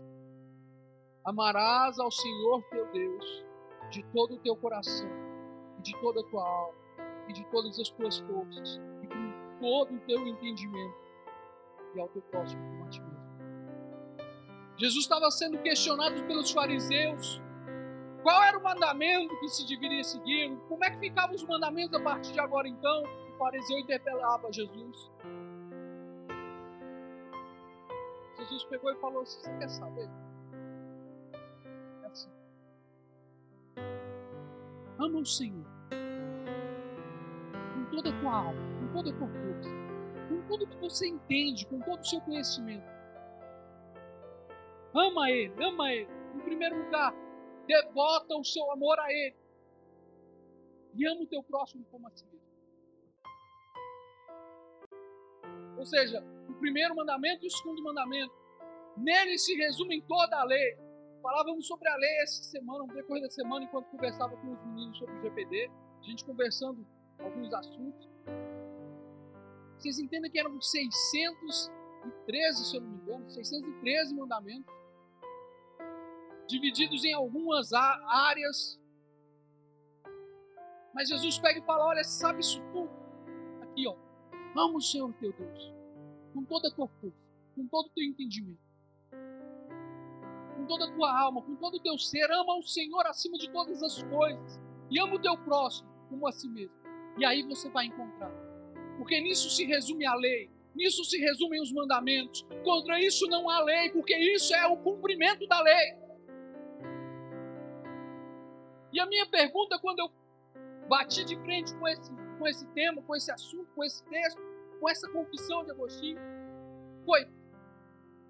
[1.25, 3.45] Amarás ao Senhor teu Deus
[3.91, 5.09] de todo o teu coração,
[5.79, 6.79] e de toda a tua alma,
[7.27, 10.99] e de todas as tuas forças, e com todo o teu entendimento,
[11.95, 13.14] e ao teu próximo como a ti.
[14.77, 17.41] Jesus estava sendo questionado pelos fariseus.
[18.23, 20.57] Qual era o mandamento que se deveria seguir?
[20.69, 23.03] Como é que ficavam os mandamentos a partir de agora então?
[23.03, 25.11] O fariseu interpelava Jesus.
[28.39, 30.11] Jesus pegou e falou assim: Você quer saber?
[32.03, 32.31] É assim.
[34.99, 35.75] Ama o Senhor
[37.75, 39.71] com toda a tua alma, com toda a tua força,
[40.29, 42.94] com tudo que você entende, com todo o seu conhecimento.
[44.95, 46.09] Ama Ele, ama Ele.
[46.35, 47.13] Em primeiro lugar,
[47.67, 49.35] devota o seu amor a Ele.
[50.95, 52.45] E ama o teu próximo como a ti mesmo.
[55.77, 58.33] Ou seja, o primeiro mandamento e o segundo mandamento.
[58.97, 60.79] Nele se resume toda a lei.
[61.21, 64.97] Falávamos sobre a lei essa semana, no decorrer da semana, enquanto conversava com os meninos
[64.99, 65.69] sobre o GPD.
[66.01, 66.87] A gente conversando
[67.19, 68.09] alguns assuntos.
[69.77, 74.84] Vocês entendem que eram 613, se eu não me engano, 613 mandamentos
[76.47, 78.81] divididos em algumas áreas.
[80.95, 82.91] Mas Jesus pega e fala: Olha, sabe isso tudo?
[83.63, 83.97] Aqui, ó.
[84.57, 85.75] Ama o Senhor teu Deus
[86.35, 87.17] com toda a tua força,
[87.55, 88.59] com todo o teu entendimento,
[90.57, 92.31] com toda a tua alma, com todo o teu ser.
[92.31, 96.33] Ama o Senhor acima de todas as coisas e ama o teu próximo como a
[96.33, 96.75] si mesmo.
[97.17, 98.33] E aí você vai encontrar.
[98.99, 102.45] Porque nisso se resume a lei, nisso se resumem os mandamentos.
[102.65, 106.04] Contra isso não há lei, porque isso é o cumprimento da lei.
[108.95, 110.11] E a minha pergunta, quando eu
[110.89, 114.41] bati de frente com esse, com esse tema, com esse assunto, com esse texto,
[114.79, 116.21] com essa confissão de Agostinho,
[117.05, 117.29] foi: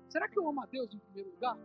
[0.09, 1.59] será que eu amo a Deus em primeiro lugar?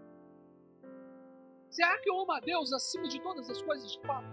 [1.70, 4.28] Será que eu amo a Deus acima de todas as coisas de fato?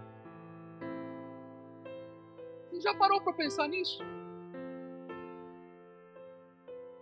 [2.69, 4.03] Você já parou para pensar nisso?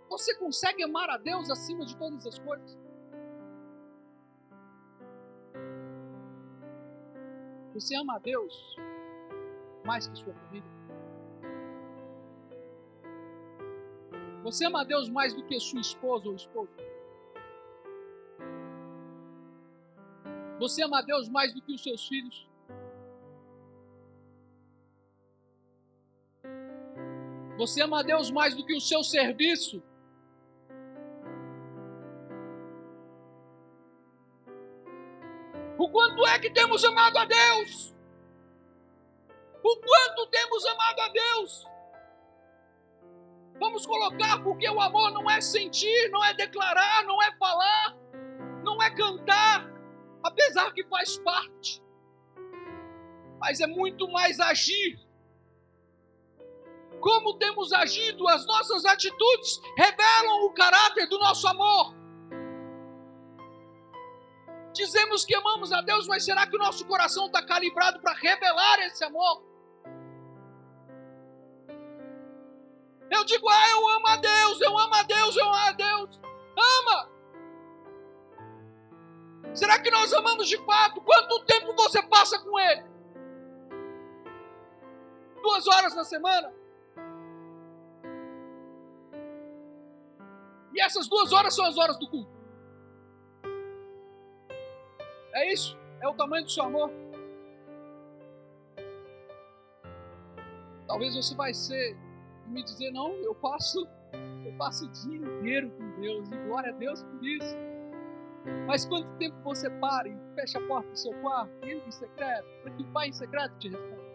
[0.08, 2.85] Você consegue amar a Deus acima de todas as coisas?
[7.76, 8.74] Você ama a Deus
[9.84, 10.70] mais que sua família?
[14.42, 16.70] Você ama a Deus mais do que sua esposa ou esposo?
[20.58, 22.48] Você ama a Deus mais do que os seus filhos?
[27.58, 29.82] Você ama a Deus mais do que o seu serviço?
[35.96, 37.94] Quanto é que temos amado a Deus?
[39.64, 41.66] O quanto temos amado a Deus?
[43.58, 47.96] Vamos colocar, porque o amor não é sentir, não é declarar, não é falar,
[48.62, 49.66] não é cantar,
[50.22, 51.82] apesar que faz parte,
[53.40, 55.00] mas é muito mais agir.
[57.00, 61.95] Como temos agido, as nossas atitudes revelam o caráter do nosso amor.
[64.76, 68.78] Dizemos que amamos a Deus, mas será que o nosso coração está calibrado para revelar
[68.80, 69.42] esse amor?
[73.10, 76.20] Eu digo, ah, eu amo a Deus, eu amo a Deus, eu amo a Deus.
[76.78, 77.10] Ama!
[79.54, 81.00] Será que nós amamos de fato?
[81.00, 82.84] Quanto tempo você passa com Ele?
[85.40, 86.52] Duas horas na semana?
[90.74, 92.35] E essas duas horas são as horas do culto.
[95.36, 95.76] É isso?
[96.00, 96.90] É o tamanho do seu amor?
[100.86, 101.94] Talvez você vai ser
[102.46, 103.86] me dizer, não, eu passo,
[104.46, 107.54] eu passo o dia inteiro com Deus, e glória a Deus por isso.
[108.66, 112.48] Mas quanto tempo você para e fecha a porta do seu quarto, entra em secreto,
[112.62, 114.06] para que o Pai em secreto te responda?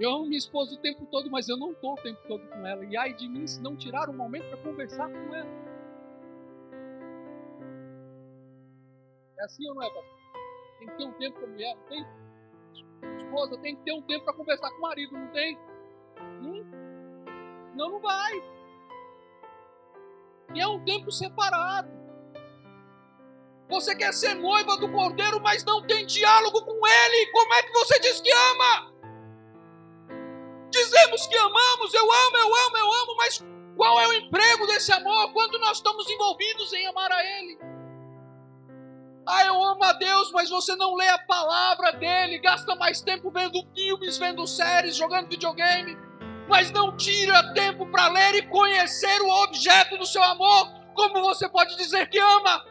[0.00, 2.66] Eu amo minha esposa o tempo todo, mas eu não estou o tempo todo com
[2.66, 2.84] ela.
[2.84, 5.65] E ai de mim se não tirar um momento para conversar com ela.
[9.46, 10.16] Assim ou não é, pastor?
[10.78, 12.06] Tem que ter um tempo com a mulher, não tem?
[13.16, 15.58] esposa tem que ter um tempo para conversar com o marido, não tem?
[16.42, 16.64] Hum?
[17.74, 18.42] Não, não vai.
[20.54, 21.88] E é um tempo separado.
[23.68, 27.26] Você quer ser noiva do cordeiro, mas não tem diálogo com ele.
[27.32, 28.92] Como é que você diz que ama?
[30.70, 33.44] Dizemos que amamos, eu amo, eu amo, eu amo, mas
[33.76, 37.75] qual é o emprego desse amor quando nós estamos envolvidos em amar a ele?
[39.28, 43.28] Ah, eu amo a Deus, mas você não lê a palavra dele, gasta mais tempo
[43.28, 45.96] vendo filmes, vendo séries, jogando videogame,
[46.48, 50.68] mas não tira tempo para ler e conhecer o objeto do seu amor.
[50.94, 52.64] Como você pode dizer que ama?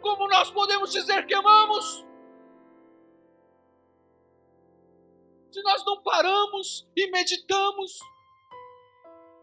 [0.00, 2.04] Como nós podemos dizer que amamos?
[5.52, 8.00] Se nós não paramos e meditamos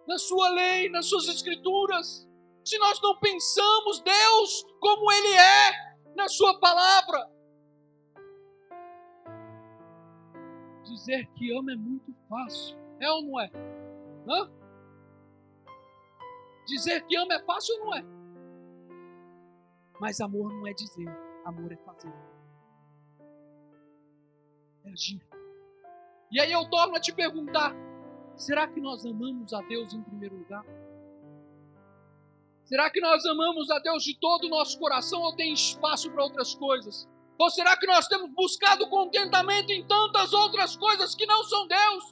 [0.05, 2.27] na sua lei, nas suas escrituras,
[2.65, 7.29] se nós não pensamos Deus como Ele é, na Sua palavra.
[10.83, 13.49] Dizer que ama é muito fácil, é ou não é?
[14.27, 14.51] Hã?
[16.67, 18.03] Dizer que ama é fácil ou não é?
[19.99, 21.07] Mas amor não é dizer,
[21.45, 22.13] amor é fazer.
[24.85, 25.21] É agir.
[26.31, 27.73] E aí eu torno a te perguntar:
[28.35, 30.65] será que nós amamos a Deus em primeiro lugar?
[32.65, 36.23] Será que nós amamos a Deus de todo o nosso coração ou tem espaço para
[36.23, 37.07] outras coisas?
[37.37, 42.11] Ou será que nós temos buscado contentamento em tantas outras coisas que não são Deus?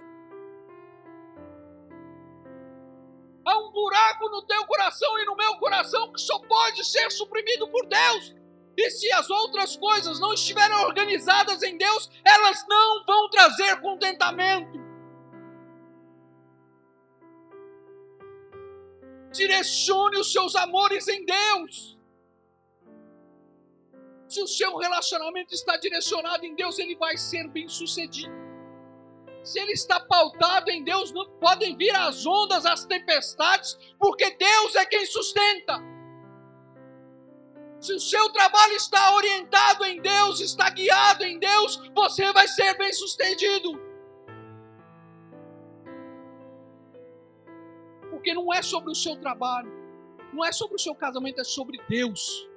[3.45, 7.67] Há um buraco no teu coração e no meu coração que só pode ser suprimido
[7.69, 8.35] por Deus.
[8.77, 14.90] E se as outras coisas não estiverem organizadas em Deus, elas não vão trazer contentamento.
[19.31, 21.97] Direcione os seus amores em Deus.
[24.27, 28.33] Se o seu relacionamento está direcionado em Deus, ele vai ser bem sucedido.
[29.43, 34.75] Se ele está pautado em Deus, não podem vir as ondas, as tempestades, porque Deus
[34.75, 35.81] é quem sustenta.
[37.79, 42.77] Se o seu trabalho está orientado em Deus, está guiado em Deus, você vai ser
[42.77, 43.90] bem sucedido.
[48.21, 49.71] Porque não é sobre o seu trabalho,
[50.31, 52.47] não é sobre o seu casamento, é sobre Deus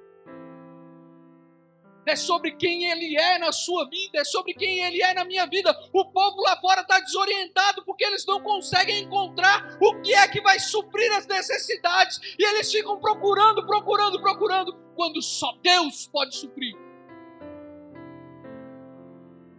[2.05, 5.45] é sobre quem Ele é na sua vida, é sobre quem Ele é na minha
[5.47, 5.75] vida.
[5.91, 10.39] O povo lá fora está desorientado porque eles não conseguem encontrar o que é que
[10.41, 16.75] vai suprir as necessidades e eles ficam procurando, procurando, procurando, quando só Deus pode suprir.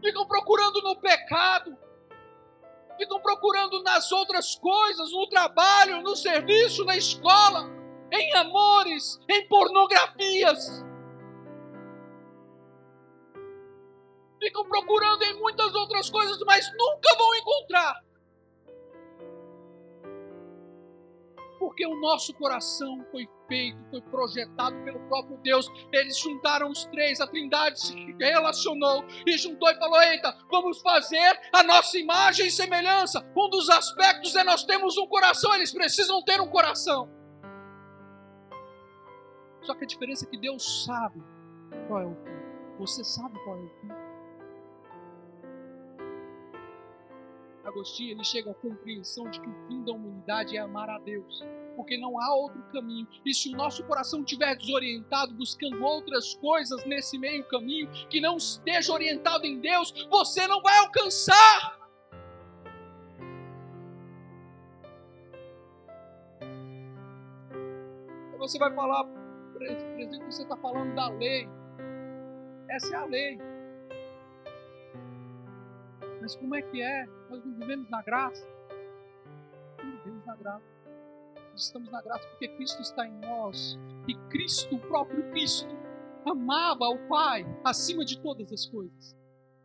[0.01, 1.77] Ficam procurando no pecado,
[2.97, 7.69] ficam procurando nas outras coisas, no trabalho, no serviço, na escola,
[8.13, 10.87] em amores, em pornografias
[14.47, 18.06] ficam procurando em muitas outras coisas, mas nunca vão encontrar.
[21.77, 25.71] Porque o nosso coração foi feito, foi projetado pelo próprio Deus.
[25.93, 31.39] Eles juntaram os três, a Trindade se relacionou e juntou e falou: Eita, vamos fazer
[31.53, 33.31] a nossa imagem e semelhança.
[33.37, 37.11] Um dos aspectos é nós temos um coração, eles precisam ter um coração.
[39.61, 41.23] Só que a diferença é que Deus sabe
[41.89, 42.79] qual é o fim.
[42.79, 44.07] Você sabe qual é o fim.
[47.67, 51.45] Agostinho ele chega à compreensão de que o fim da humanidade é amar a Deus,
[51.77, 53.07] porque não há outro caminho.
[53.25, 58.37] E se o nosso coração estiver desorientado, buscando outras coisas nesse meio caminho, que não
[58.37, 61.77] esteja orientado em Deus, você não vai alcançar.
[68.39, 69.05] Você vai falar,
[69.55, 71.49] presidente, você está falando da lei.
[72.69, 73.39] Essa é a lei.
[76.21, 77.07] Mas como é que é?
[77.31, 78.47] Nós não vivemos na graça?
[79.83, 80.76] Não vivemos na graça.
[81.57, 83.79] Estamos na graça porque Cristo está em nós.
[84.07, 85.75] E Cristo, o próprio Cristo,
[86.25, 89.17] amava o Pai acima de todas as coisas.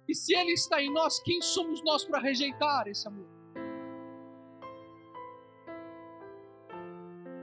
[0.07, 3.27] E se Ele está em nós, quem somos nós para rejeitar esse amor?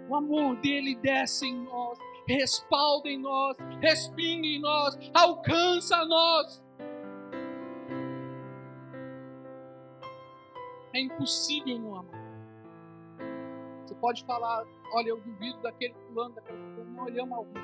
[0.09, 6.65] O amor dele desce em nós, respalda em nós, respinga em nós, alcança nós.
[10.95, 12.28] É impossível não amar.
[13.89, 16.91] Você pode falar, olha, eu duvido daquele fulano, daquele fulano.
[16.91, 17.63] Não, ele ama alguém.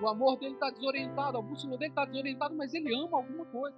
[0.00, 3.76] O amor dele está desorientado, a bússola dele está desorientada, mas ele ama alguma coisa.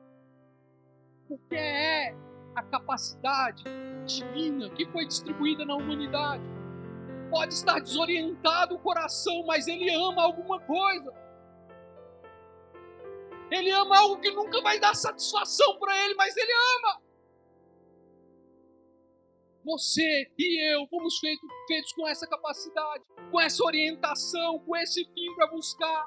[1.27, 2.15] Porque é
[2.55, 3.65] a capacidade
[4.05, 6.45] divina que foi distribuída na humanidade.
[7.31, 11.15] Pode estar desorientado o coração, mas ele ama alguma coisa.
[13.51, 17.06] Ele ama algo que nunca vai dar satisfação para ele, mas ele ama.
[19.67, 25.35] Você e eu fomos feitos, feitos com essa capacidade, com essa orientação, com esse fim
[25.35, 26.07] para buscar,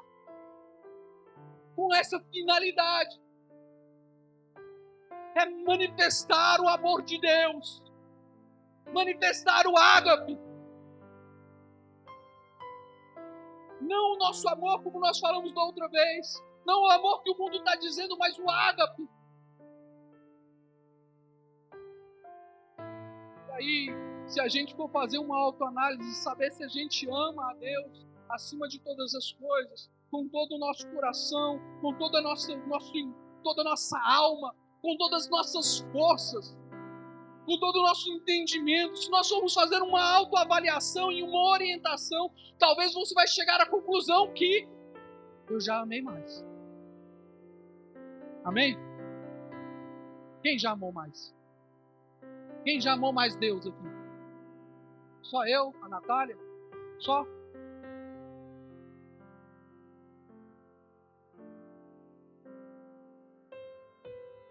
[1.75, 3.19] com essa finalidade.
[5.35, 7.83] É manifestar o amor de Deus,
[8.93, 10.39] manifestar o ágape.
[13.81, 17.37] Não o nosso amor, como nós falamos da outra vez, não o amor que o
[17.37, 19.05] mundo está dizendo, mas o ágape
[23.59, 23.89] aí,
[24.25, 28.67] se a gente for fazer uma autoanálise, saber se a gente ama a Deus acima
[28.67, 32.93] de todas as coisas, com todo o nosso coração, com toda a nossa, nosso,
[33.43, 36.57] toda a nossa alma, com todas as nossas forças,
[37.45, 42.93] com todo o nosso entendimento, se nós formos fazer uma autoavaliação e uma orientação, talvez
[42.93, 44.67] você vai chegar à conclusão que
[45.49, 46.45] eu já amei mais.
[48.43, 48.77] Amém?
[50.43, 51.35] Quem já amou mais?
[52.63, 53.77] Quem já amou mais Deus aqui?
[55.21, 56.37] Só eu, a Natália?
[56.99, 57.25] Só?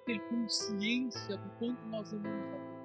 [0.06, 2.78] Ter consciência do quanto nós amamos a Deus.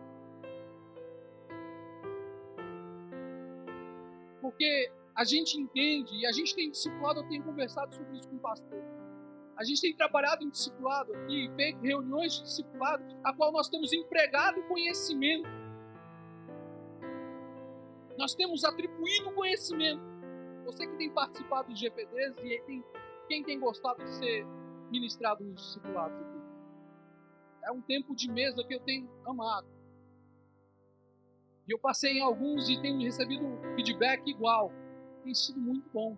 [4.42, 8.36] Porque a gente entende, e a gente tem discipulado, eu tenho conversado sobre isso com
[8.36, 9.03] o pastor
[9.56, 13.94] a gente tem trabalhado em discipulado aqui, feito reuniões de discipulado, a qual nós temos
[13.94, 15.48] empregado conhecimento.
[18.18, 20.02] Nós temos atribuído conhecimento.
[20.66, 22.84] Você que tem participado dos GPDs e tem,
[23.28, 24.46] quem tem gostado de ser
[24.92, 26.42] ministrado nos discipulados aqui.
[27.64, 29.68] É um tempo de mesa que eu tenho amado.
[31.68, 33.46] E eu passei em alguns e tenho recebido
[33.76, 34.72] feedback igual.
[35.24, 36.18] Tem sido muito bom.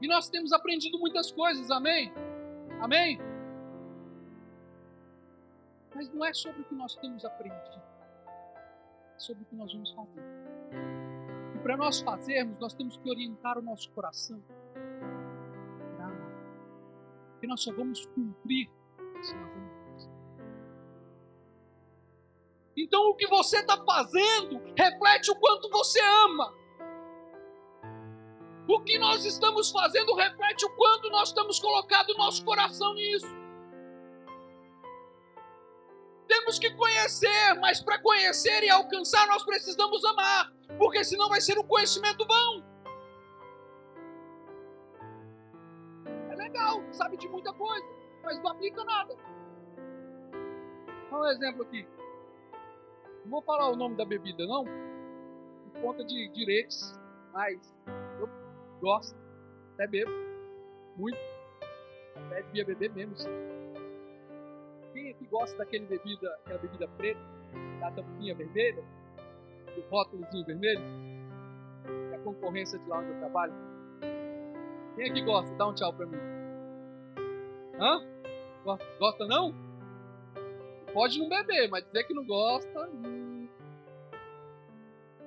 [0.00, 2.12] E nós temos aprendido muitas coisas, amém?
[2.80, 3.18] Amém?
[5.94, 7.82] Mas não é sobre o que nós temos aprendido,
[8.26, 10.22] é sobre o que nós vamos fazer.
[11.54, 14.38] E para nós fazermos, nós temos que orientar o nosso coração
[15.96, 16.32] para amar.
[17.32, 18.68] Porque nós só vamos cumprir
[19.22, 20.10] se nós amamos.
[22.76, 26.52] Então o que você está fazendo reflete o quanto você ama.
[28.68, 33.26] O que nós estamos fazendo reflete o quanto nós estamos colocando o nosso coração nisso.
[36.26, 41.56] Temos que conhecer, mas para conhecer e alcançar nós precisamos amar, porque senão vai ser
[41.58, 42.64] um conhecimento vão.
[46.30, 47.86] É legal, sabe de muita coisa,
[48.24, 49.16] mas não aplica nada.
[51.12, 51.86] Um exemplo aqui.
[53.24, 56.98] Não vou falar o nome da bebida, não, por conta de direitos,
[57.32, 57.72] mas
[58.80, 59.16] gosto,
[59.74, 60.10] até bebo,
[60.96, 61.18] muito,
[62.14, 63.26] até devia beber menos.
[64.92, 67.20] Quem aqui gosta daquele bebida, aquela bebida preta,
[67.80, 68.82] da tampinha vermelha,
[69.74, 70.82] do rótulozinho vermelho?
[72.12, 73.52] É a concorrência de lá onde eu trabalho.
[74.96, 75.54] Quem aqui gosta?
[75.56, 76.16] Dá um tchau pra mim.
[77.78, 78.00] Hã?
[78.64, 79.54] Gosta, gosta não?
[80.92, 82.88] Pode não beber, mas dizer que não gosta.
[82.88, 83.46] Hum...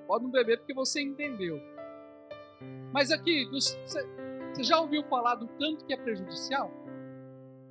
[0.06, 1.60] Pode não beber porque você entendeu.
[2.92, 3.78] Mas aqui, você,
[4.60, 6.70] já ouviu falar do tanto que é prejudicial?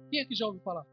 [0.09, 0.85] Quem aqui já ouviu falar?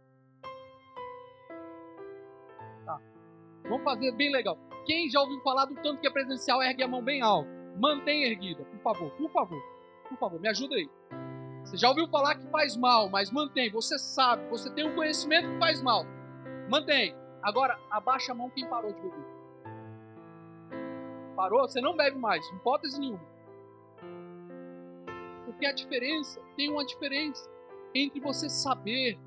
[3.69, 4.57] Vamos fazer bem legal.
[4.85, 7.49] Quem já ouviu falar do tanto que é presencial, ergue a mão bem alto.
[7.79, 9.63] Mantenha erguida, por favor, por favor,
[10.09, 10.89] por favor, me ajuda aí.
[11.65, 13.71] Você já ouviu falar que faz mal, mas mantém.
[13.73, 16.05] Você sabe, você tem um conhecimento que faz mal.
[16.71, 17.15] Mantém.
[17.43, 19.27] Agora, abaixa a mão quem parou de beber.
[21.35, 21.69] Parou?
[21.69, 23.36] Você não bebe mais, hipótese nenhuma.
[25.57, 27.51] Porque a diferença, tem uma diferença
[27.95, 29.19] entre você saber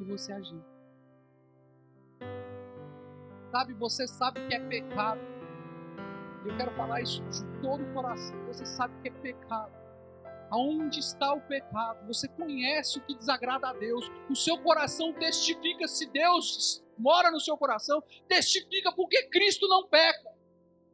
[0.00, 0.60] e você agir.
[3.52, 5.20] Sabe, você sabe que é pecado.
[6.44, 8.36] Eu quero falar isso de todo o coração.
[8.48, 9.72] Você sabe que é pecado.
[10.50, 12.04] Aonde está o pecado?
[12.08, 14.10] Você conhece o que desagrada a Deus.
[14.28, 20.31] O seu coração testifica se Deus mora no seu coração, testifica porque Cristo não peca.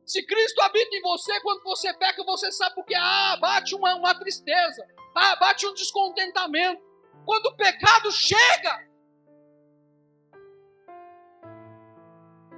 [0.08, 4.18] Se Cristo habita em você, quando você peca, você sabe porque ah, bate uma, uma
[4.18, 4.82] tristeza,
[5.14, 6.82] ah, bate um descontentamento.
[7.26, 8.88] Quando o pecado chega,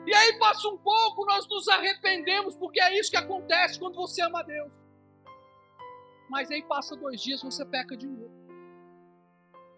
[0.07, 4.23] E aí passa um pouco, nós nos arrependemos, porque é isso que acontece quando você
[4.23, 4.73] ama Deus.
[6.29, 8.33] Mas aí passa dois dias, você peca de novo.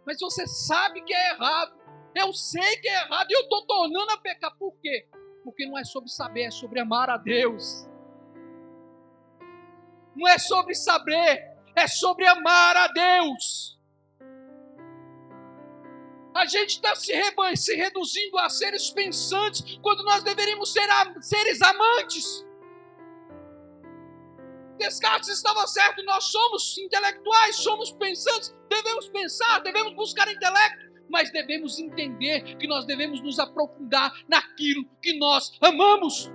[0.06, 1.76] Mas você sabe que é errado.
[2.14, 4.56] Eu sei que é errado e eu estou tornando a pecar.
[4.56, 5.08] Por quê?
[5.44, 7.88] Porque não é sobre saber, é sobre amar a Deus.
[10.14, 13.78] Não é sobre saber, é sobre amar a Deus.
[16.34, 17.12] A gente está se,
[17.56, 20.88] se, reduzindo a seres pensantes, quando nós deveríamos ser
[21.20, 22.46] seres amantes.
[24.78, 31.78] Descartes estava certo, nós somos intelectuais, somos pensantes, devemos pensar, devemos buscar intelecto, mas devemos
[31.78, 36.32] entender que nós devemos nos aprofundar naquilo que nós amamos.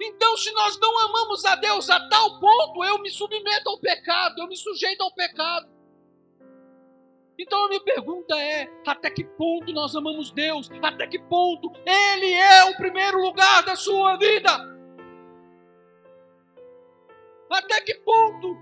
[0.00, 4.40] Então, se nós não amamos a Deus a tal ponto, eu me submeto ao pecado,
[4.40, 5.68] eu me sujeito ao pecado.
[7.38, 10.70] Então a minha pergunta é: até que ponto nós amamos Deus?
[10.82, 14.50] Até que ponto Ele é o primeiro lugar da sua vida?
[17.50, 18.56] Até que ponto?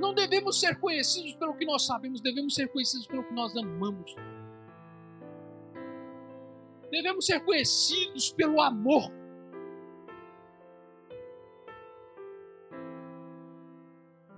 [0.00, 4.14] Não devemos ser conhecidos pelo que nós sabemos, devemos ser conhecidos pelo que nós amamos.
[6.90, 9.10] Devemos ser conhecidos pelo amor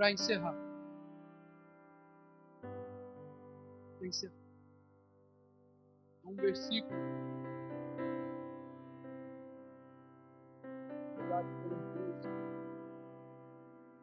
[0.00, 0.56] para encerrar.
[3.98, 4.34] Para encerrar.
[6.24, 6.96] Um versículo.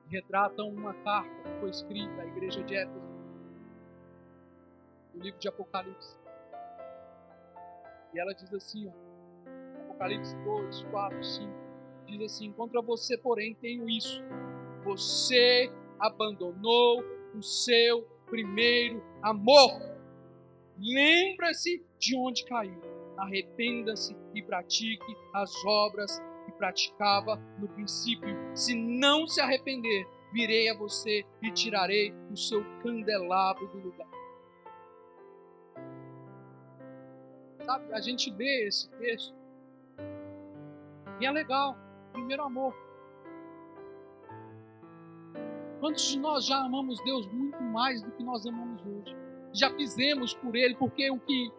[0.10, 3.08] Retratam uma carta que foi escrita à igreja de Éfeso,
[5.14, 6.16] no livro de Apocalipse.
[8.14, 11.68] E ela diz assim, ó, Apocalipse 2, 4, 5,
[12.06, 14.24] diz assim: Contra você, porém, tenho isso.
[14.84, 17.04] Você abandonou
[17.36, 19.72] o seu primeiro amor.
[20.80, 22.80] Lembra-se de onde caiu.
[23.18, 26.22] Arrependa-se e pratique as obras
[26.58, 28.36] praticava no princípio.
[28.54, 34.08] Se não se arrepender, virei a você e tirarei o seu candelabro do lugar.
[37.64, 39.36] Sabe, a gente lê esse texto
[41.20, 41.76] e é legal.
[42.14, 42.74] primeiro amor.
[45.80, 49.16] Quantos de nós já amamos Deus muito mais do que nós amamos hoje?
[49.54, 51.52] Já fizemos por Ele, porque o que,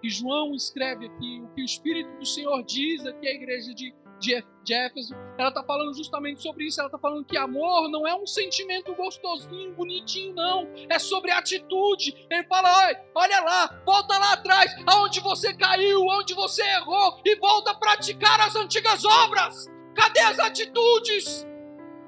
[0.00, 3.94] que João escreve aqui, o que o Espírito do Senhor diz aqui à igreja de,
[4.22, 6.80] de, Éfeso, ela está falando justamente sobre isso.
[6.80, 10.68] Ela está falando que amor não é um sentimento gostosinho, bonitinho, não.
[10.88, 12.26] É sobre atitude.
[12.30, 12.70] Ele fala:
[13.14, 18.40] olha, lá, volta lá atrás, aonde você caiu, onde você errou, e volta a praticar
[18.40, 19.66] as antigas obras.
[19.94, 21.46] Cadê as atitudes?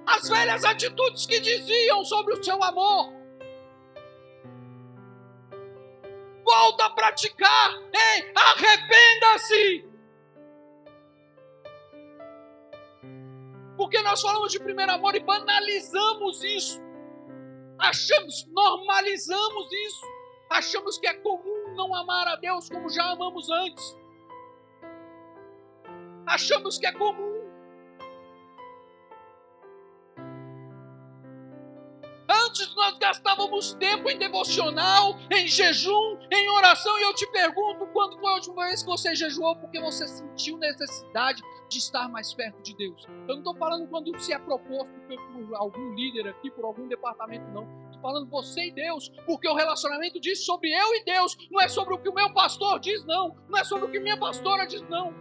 [0.06, 3.12] as velhas atitudes que diziam sobre o seu amor.
[6.44, 9.93] Volta a praticar, ei, arrependa-se.
[13.76, 16.80] Porque nós falamos de primeiro amor e banalizamos isso.
[17.78, 20.06] Achamos, normalizamos isso.
[20.50, 23.96] Achamos que é comum não amar a Deus como já amamos antes.
[26.26, 27.33] Achamos que é comum
[32.54, 38.16] Antes nós gastávamos tempo em devocional, em jejum, em oração, e eu te pergunto: quando
[38.20, 42.62] foi a última vez que você jejuou porque você sentiu necessidade de estar mais perto
[42.62, 43.06] de Deus?
[43.26, 47.44] Eu não estou falando quando se é proposto por algum líder aqui, por algum departamento,
[47.50, 47.66] não.
[47.86, 51.66] Estou falando você e Deus, porque o relacionamento diz sobre eu e Deus, não é
[51.66, 53.36] sobre o que o meu pastor diz, não.
[53.48, 55.12] Não é sobre o que minha pastora diz, não.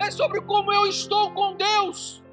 [0.00, 2.23] É sobre como eu estou com Deus.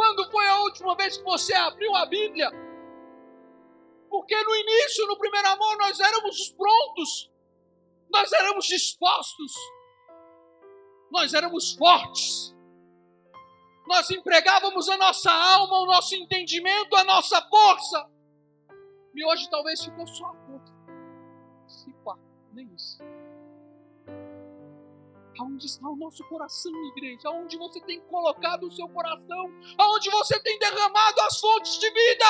[0.00, 2.50] Quando foi a última vez que você abriu a Bíblia?
[4.08, 7.30] Porque no início, no primeiro amor, nós éramos prontos,
[8.10, 9.52] nós éramos dispostos,
[11.12, 12.56] nós éramos fortes,
[13.86, 18.10] nós empregávamos a nossa alma, o nosso entendimento, a nossa força.
[19.14, 20.74] E hoje talvez ficou só a força.
[21.68, 22.16] Se pá,
[22.54, 23.02] nem isso.
[25.40, 27.26] Aonde está o nosso coração, igreja?
[27.28, 29.50] Aonde você tem colocado o seu coração?
[29.78, 32.26] Aonde você tem derramado as fontes de vida?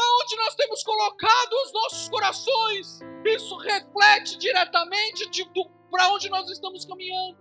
[0.00, 3.00] Aonde nós temos colocado os nossos corações?
[3.26, 5.28] Isso reflete diretamente
[5.90, 7.38] para onde nós estamos caminhando.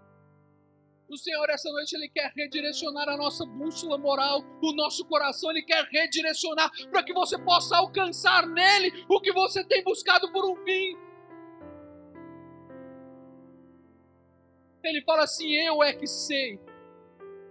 [1.09, 5.63] O Senhor, essa noite, Ele quer redirecionar a nossa bússola moral, o nosso coração, Ele
[5.63, 10.55] quer redirecionar para que você possa alcançar nele o que você tem buscado por um
[10.65, 11.08] fim.
[14.83, 16.59] Ele fala assim: Eu é que sei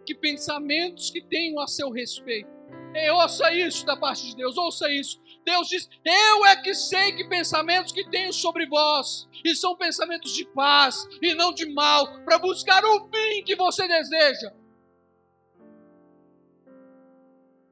[0.06, 2.48] que pensamentos que tenho a seu respeito.
[2.94, 5.20] Ei, ouça isso da parte de Deus, ouça isso.
[5.44, 10.32] Deus diz: Eu é que sei que pensamentos que tenho sobre vós, e são pensamentos
[10.32, 14.52] de paz e não de mal, para buscar o fim que você deseja.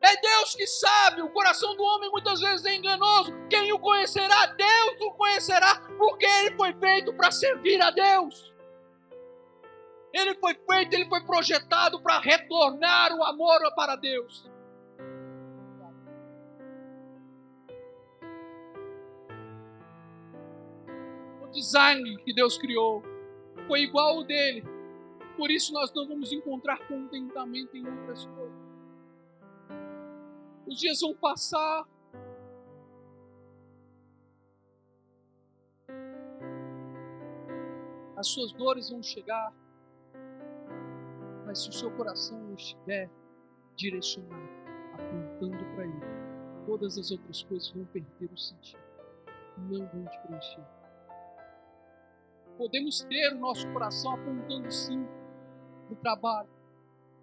[0.00, 3.32] É Deus que sabe, o coração do homem muitas vezes é enganoso.
[3.50, 4.46] Quem o conhecerá?
[4.46, 8.55] Deus o conhecerá, porque ele foi feito para servir a Deus.
[10.16, 14.50] Ele foi feito, ele foi projetado para retornar o amor para Deus.
[21.42, 23.02] O design que Deus criou
[23.66, 24.64] foi igual ao dele.
[25.36, 28.66] Por isso nós não vamos encontrar contentamento em outras coisas.
[30.66, 31.86] Os dias vão passar.
[38.16, 39.52] As suas dores vão chegar.
[41.46, 43.08] Mas se o seu coração não estiver
[43.76, 44.48] direcionado,
[44.92, 46.00] apontando para Ele,
[46.66, 48.82] todas as outras coisas vão perder o sentido,
[49.56, 50.64] não vão te preencher.
[52.58, 55.06] Podemos ter o nosso coração apontando sim
[55.86, 56.48] para o trabalho,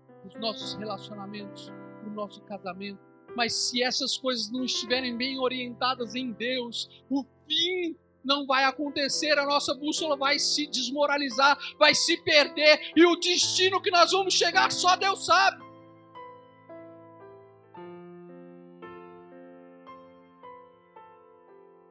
[0.07, 1.69] para os nossos relacionamentos,
[1.99, 2.99] para o nosso casamento,
[3.35, 9.37] mas se essas coisas não estiverem bem orientadas em Deus, o fim não vai acontecer,
[9.37, 14.33] a nossa bússola vai se desmoralizar, vai se perder, e o destino que nós vamos
[14.33, 15.61] chegar só Deus sabe.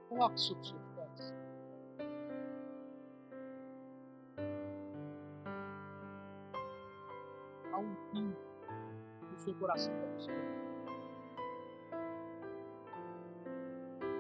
[0.09, 1.35] Coloque sobre seus pés.
[7.73, 8.35] Há um fim
[9.31, 10.31] no seu coração para você.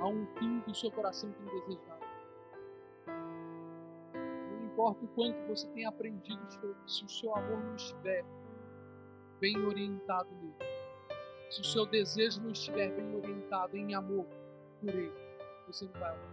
[0.01, 2.01] Há um fim que o seu coração desejado.
[2.01, 2.02] Não
[4.83, 6.41] importa o quanto você tem aprendido,
[6.87, 8.25] se o seu amor não estiver
[9.41, 10.55] bem orientado nele,
[11.51, 14.27] se o seu desejo não estiver bem orientado em amor
[14.81, 15.13] por ele,
[15.69, 16.33] você não vai alcançar.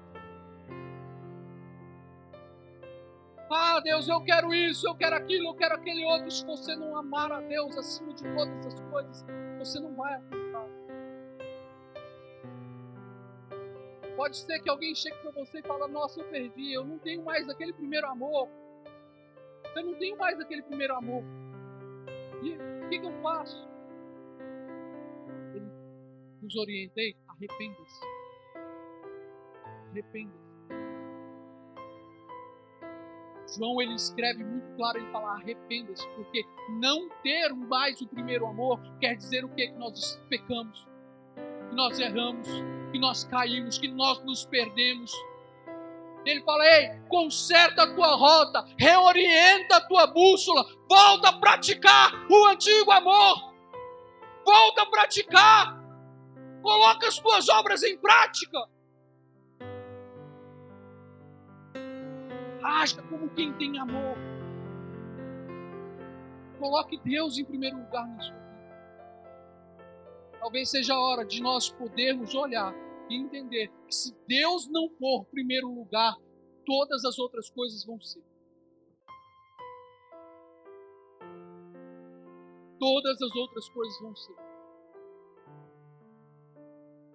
[3.52, 6.30] Ah, Deus, eu quero isso, eu quero aquilo, eu quero aquele outro.
[6.30, 9.26] Se você não amar a Deus acima de todas as coisas,
[9.58, 10.79] você não vai alcançar.
[14.20, 17.24] Pode ser que alguém chegue para você e fale: Nossa, eu perdi, eu não tenho
[17.24, 18.50] mais aquele primeiro amor.
[19.74, 21.24] Eu não tenho mais aquele primeiro amor.
[22.44, 23.66] E o que, que eu faço?
[25.56, 25.72] Ele
[26.42, 28.02] nos orientei: arrependa-se.
[29.90, 30.50] Arrependa-se.
[33.58, 38.82] João ele escreve muito claro, ele fala arrependa-se, porque não ter mais o primeiro amor
[39.00, 39.66] quer dizer o que?
[39.66, 40.86] Que nós pecamos,
[41.70, 42.50] que nós erramos,
[42.92, 45.12] que nós caímos, que nós nos perdemos.
[46.26, 52.46] Ele fala: ei, conserta a tua rota, reorienta a tua bússola, volta a praticar o
[52.48, 53.54] antigo amor,
[54.46, 55.80] volta a praticar,
[56.62, 58.58] coloca as tuas obras em prática.
[62.62, 64.18] Haja como quem tem amor.
[66.60, 68.39] Coloque Deus em primeiro lugar na sua
[70.40, 72.74] Talvez seja a hora de nós podermos olhar
[73.10, 76.16] e entender que se Deus não for primeiro lugar,
[76.66, 78.24] todas as outras coisas vão ser.
[82.80, 84.36] Todas as outras coisas vão ser.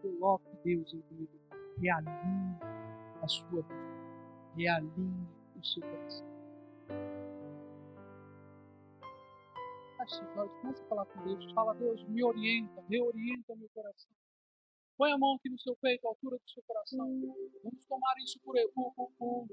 [0.03, 1.59] Coloque Deus em primeiro lugar.
[1.79, 2.59] Realinhe
[3.23, 4.55] a sua vida.
[4.55, 6.34] Realinhe o seu coração.
[10.13, 11.53] Olhos, comece a falar com Deus.
[11.53, 14.11] Fala, Deus, me orienta, reorienta meu coração.
[14.97, 16.99] Põe a mão aqui no seu peito, à altura do seu coração.
[17.63, 19.49] Vamos tomar isso por, por, por,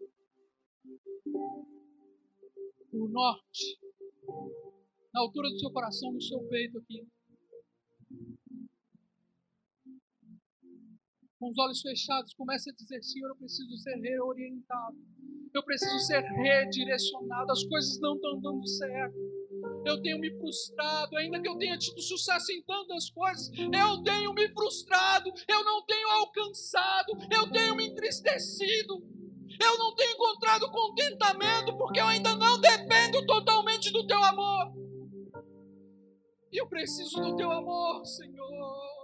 [2.91, 3.79] por norte.
[5.13, 7.07] Na altura do seu coração, no seu peito aqui.
[11.39, 14.97] Com os olhos fechados, comece a dizer: Senhor, eu preciso ser reorientado.
[15.53, 17.51] Eu preciso ser redirecionado.
[17.51, 19.40] As coisas não estão dando certo
[19.85, 24.33] eu tenho me frustrado, ainda que eu tenha tido sucesso em tantas coisas, eu tenho
[24.33, 29.03] me frustrado, eu não tenho alcançado, eu tenho me entristecido,
[29.59, 34.73] eu não tenho encontrado contentamento, porque eu ainda não dependo totalmente do teu amor.
[36.51, 39.00] E eu preciso do teu amor, Senhor.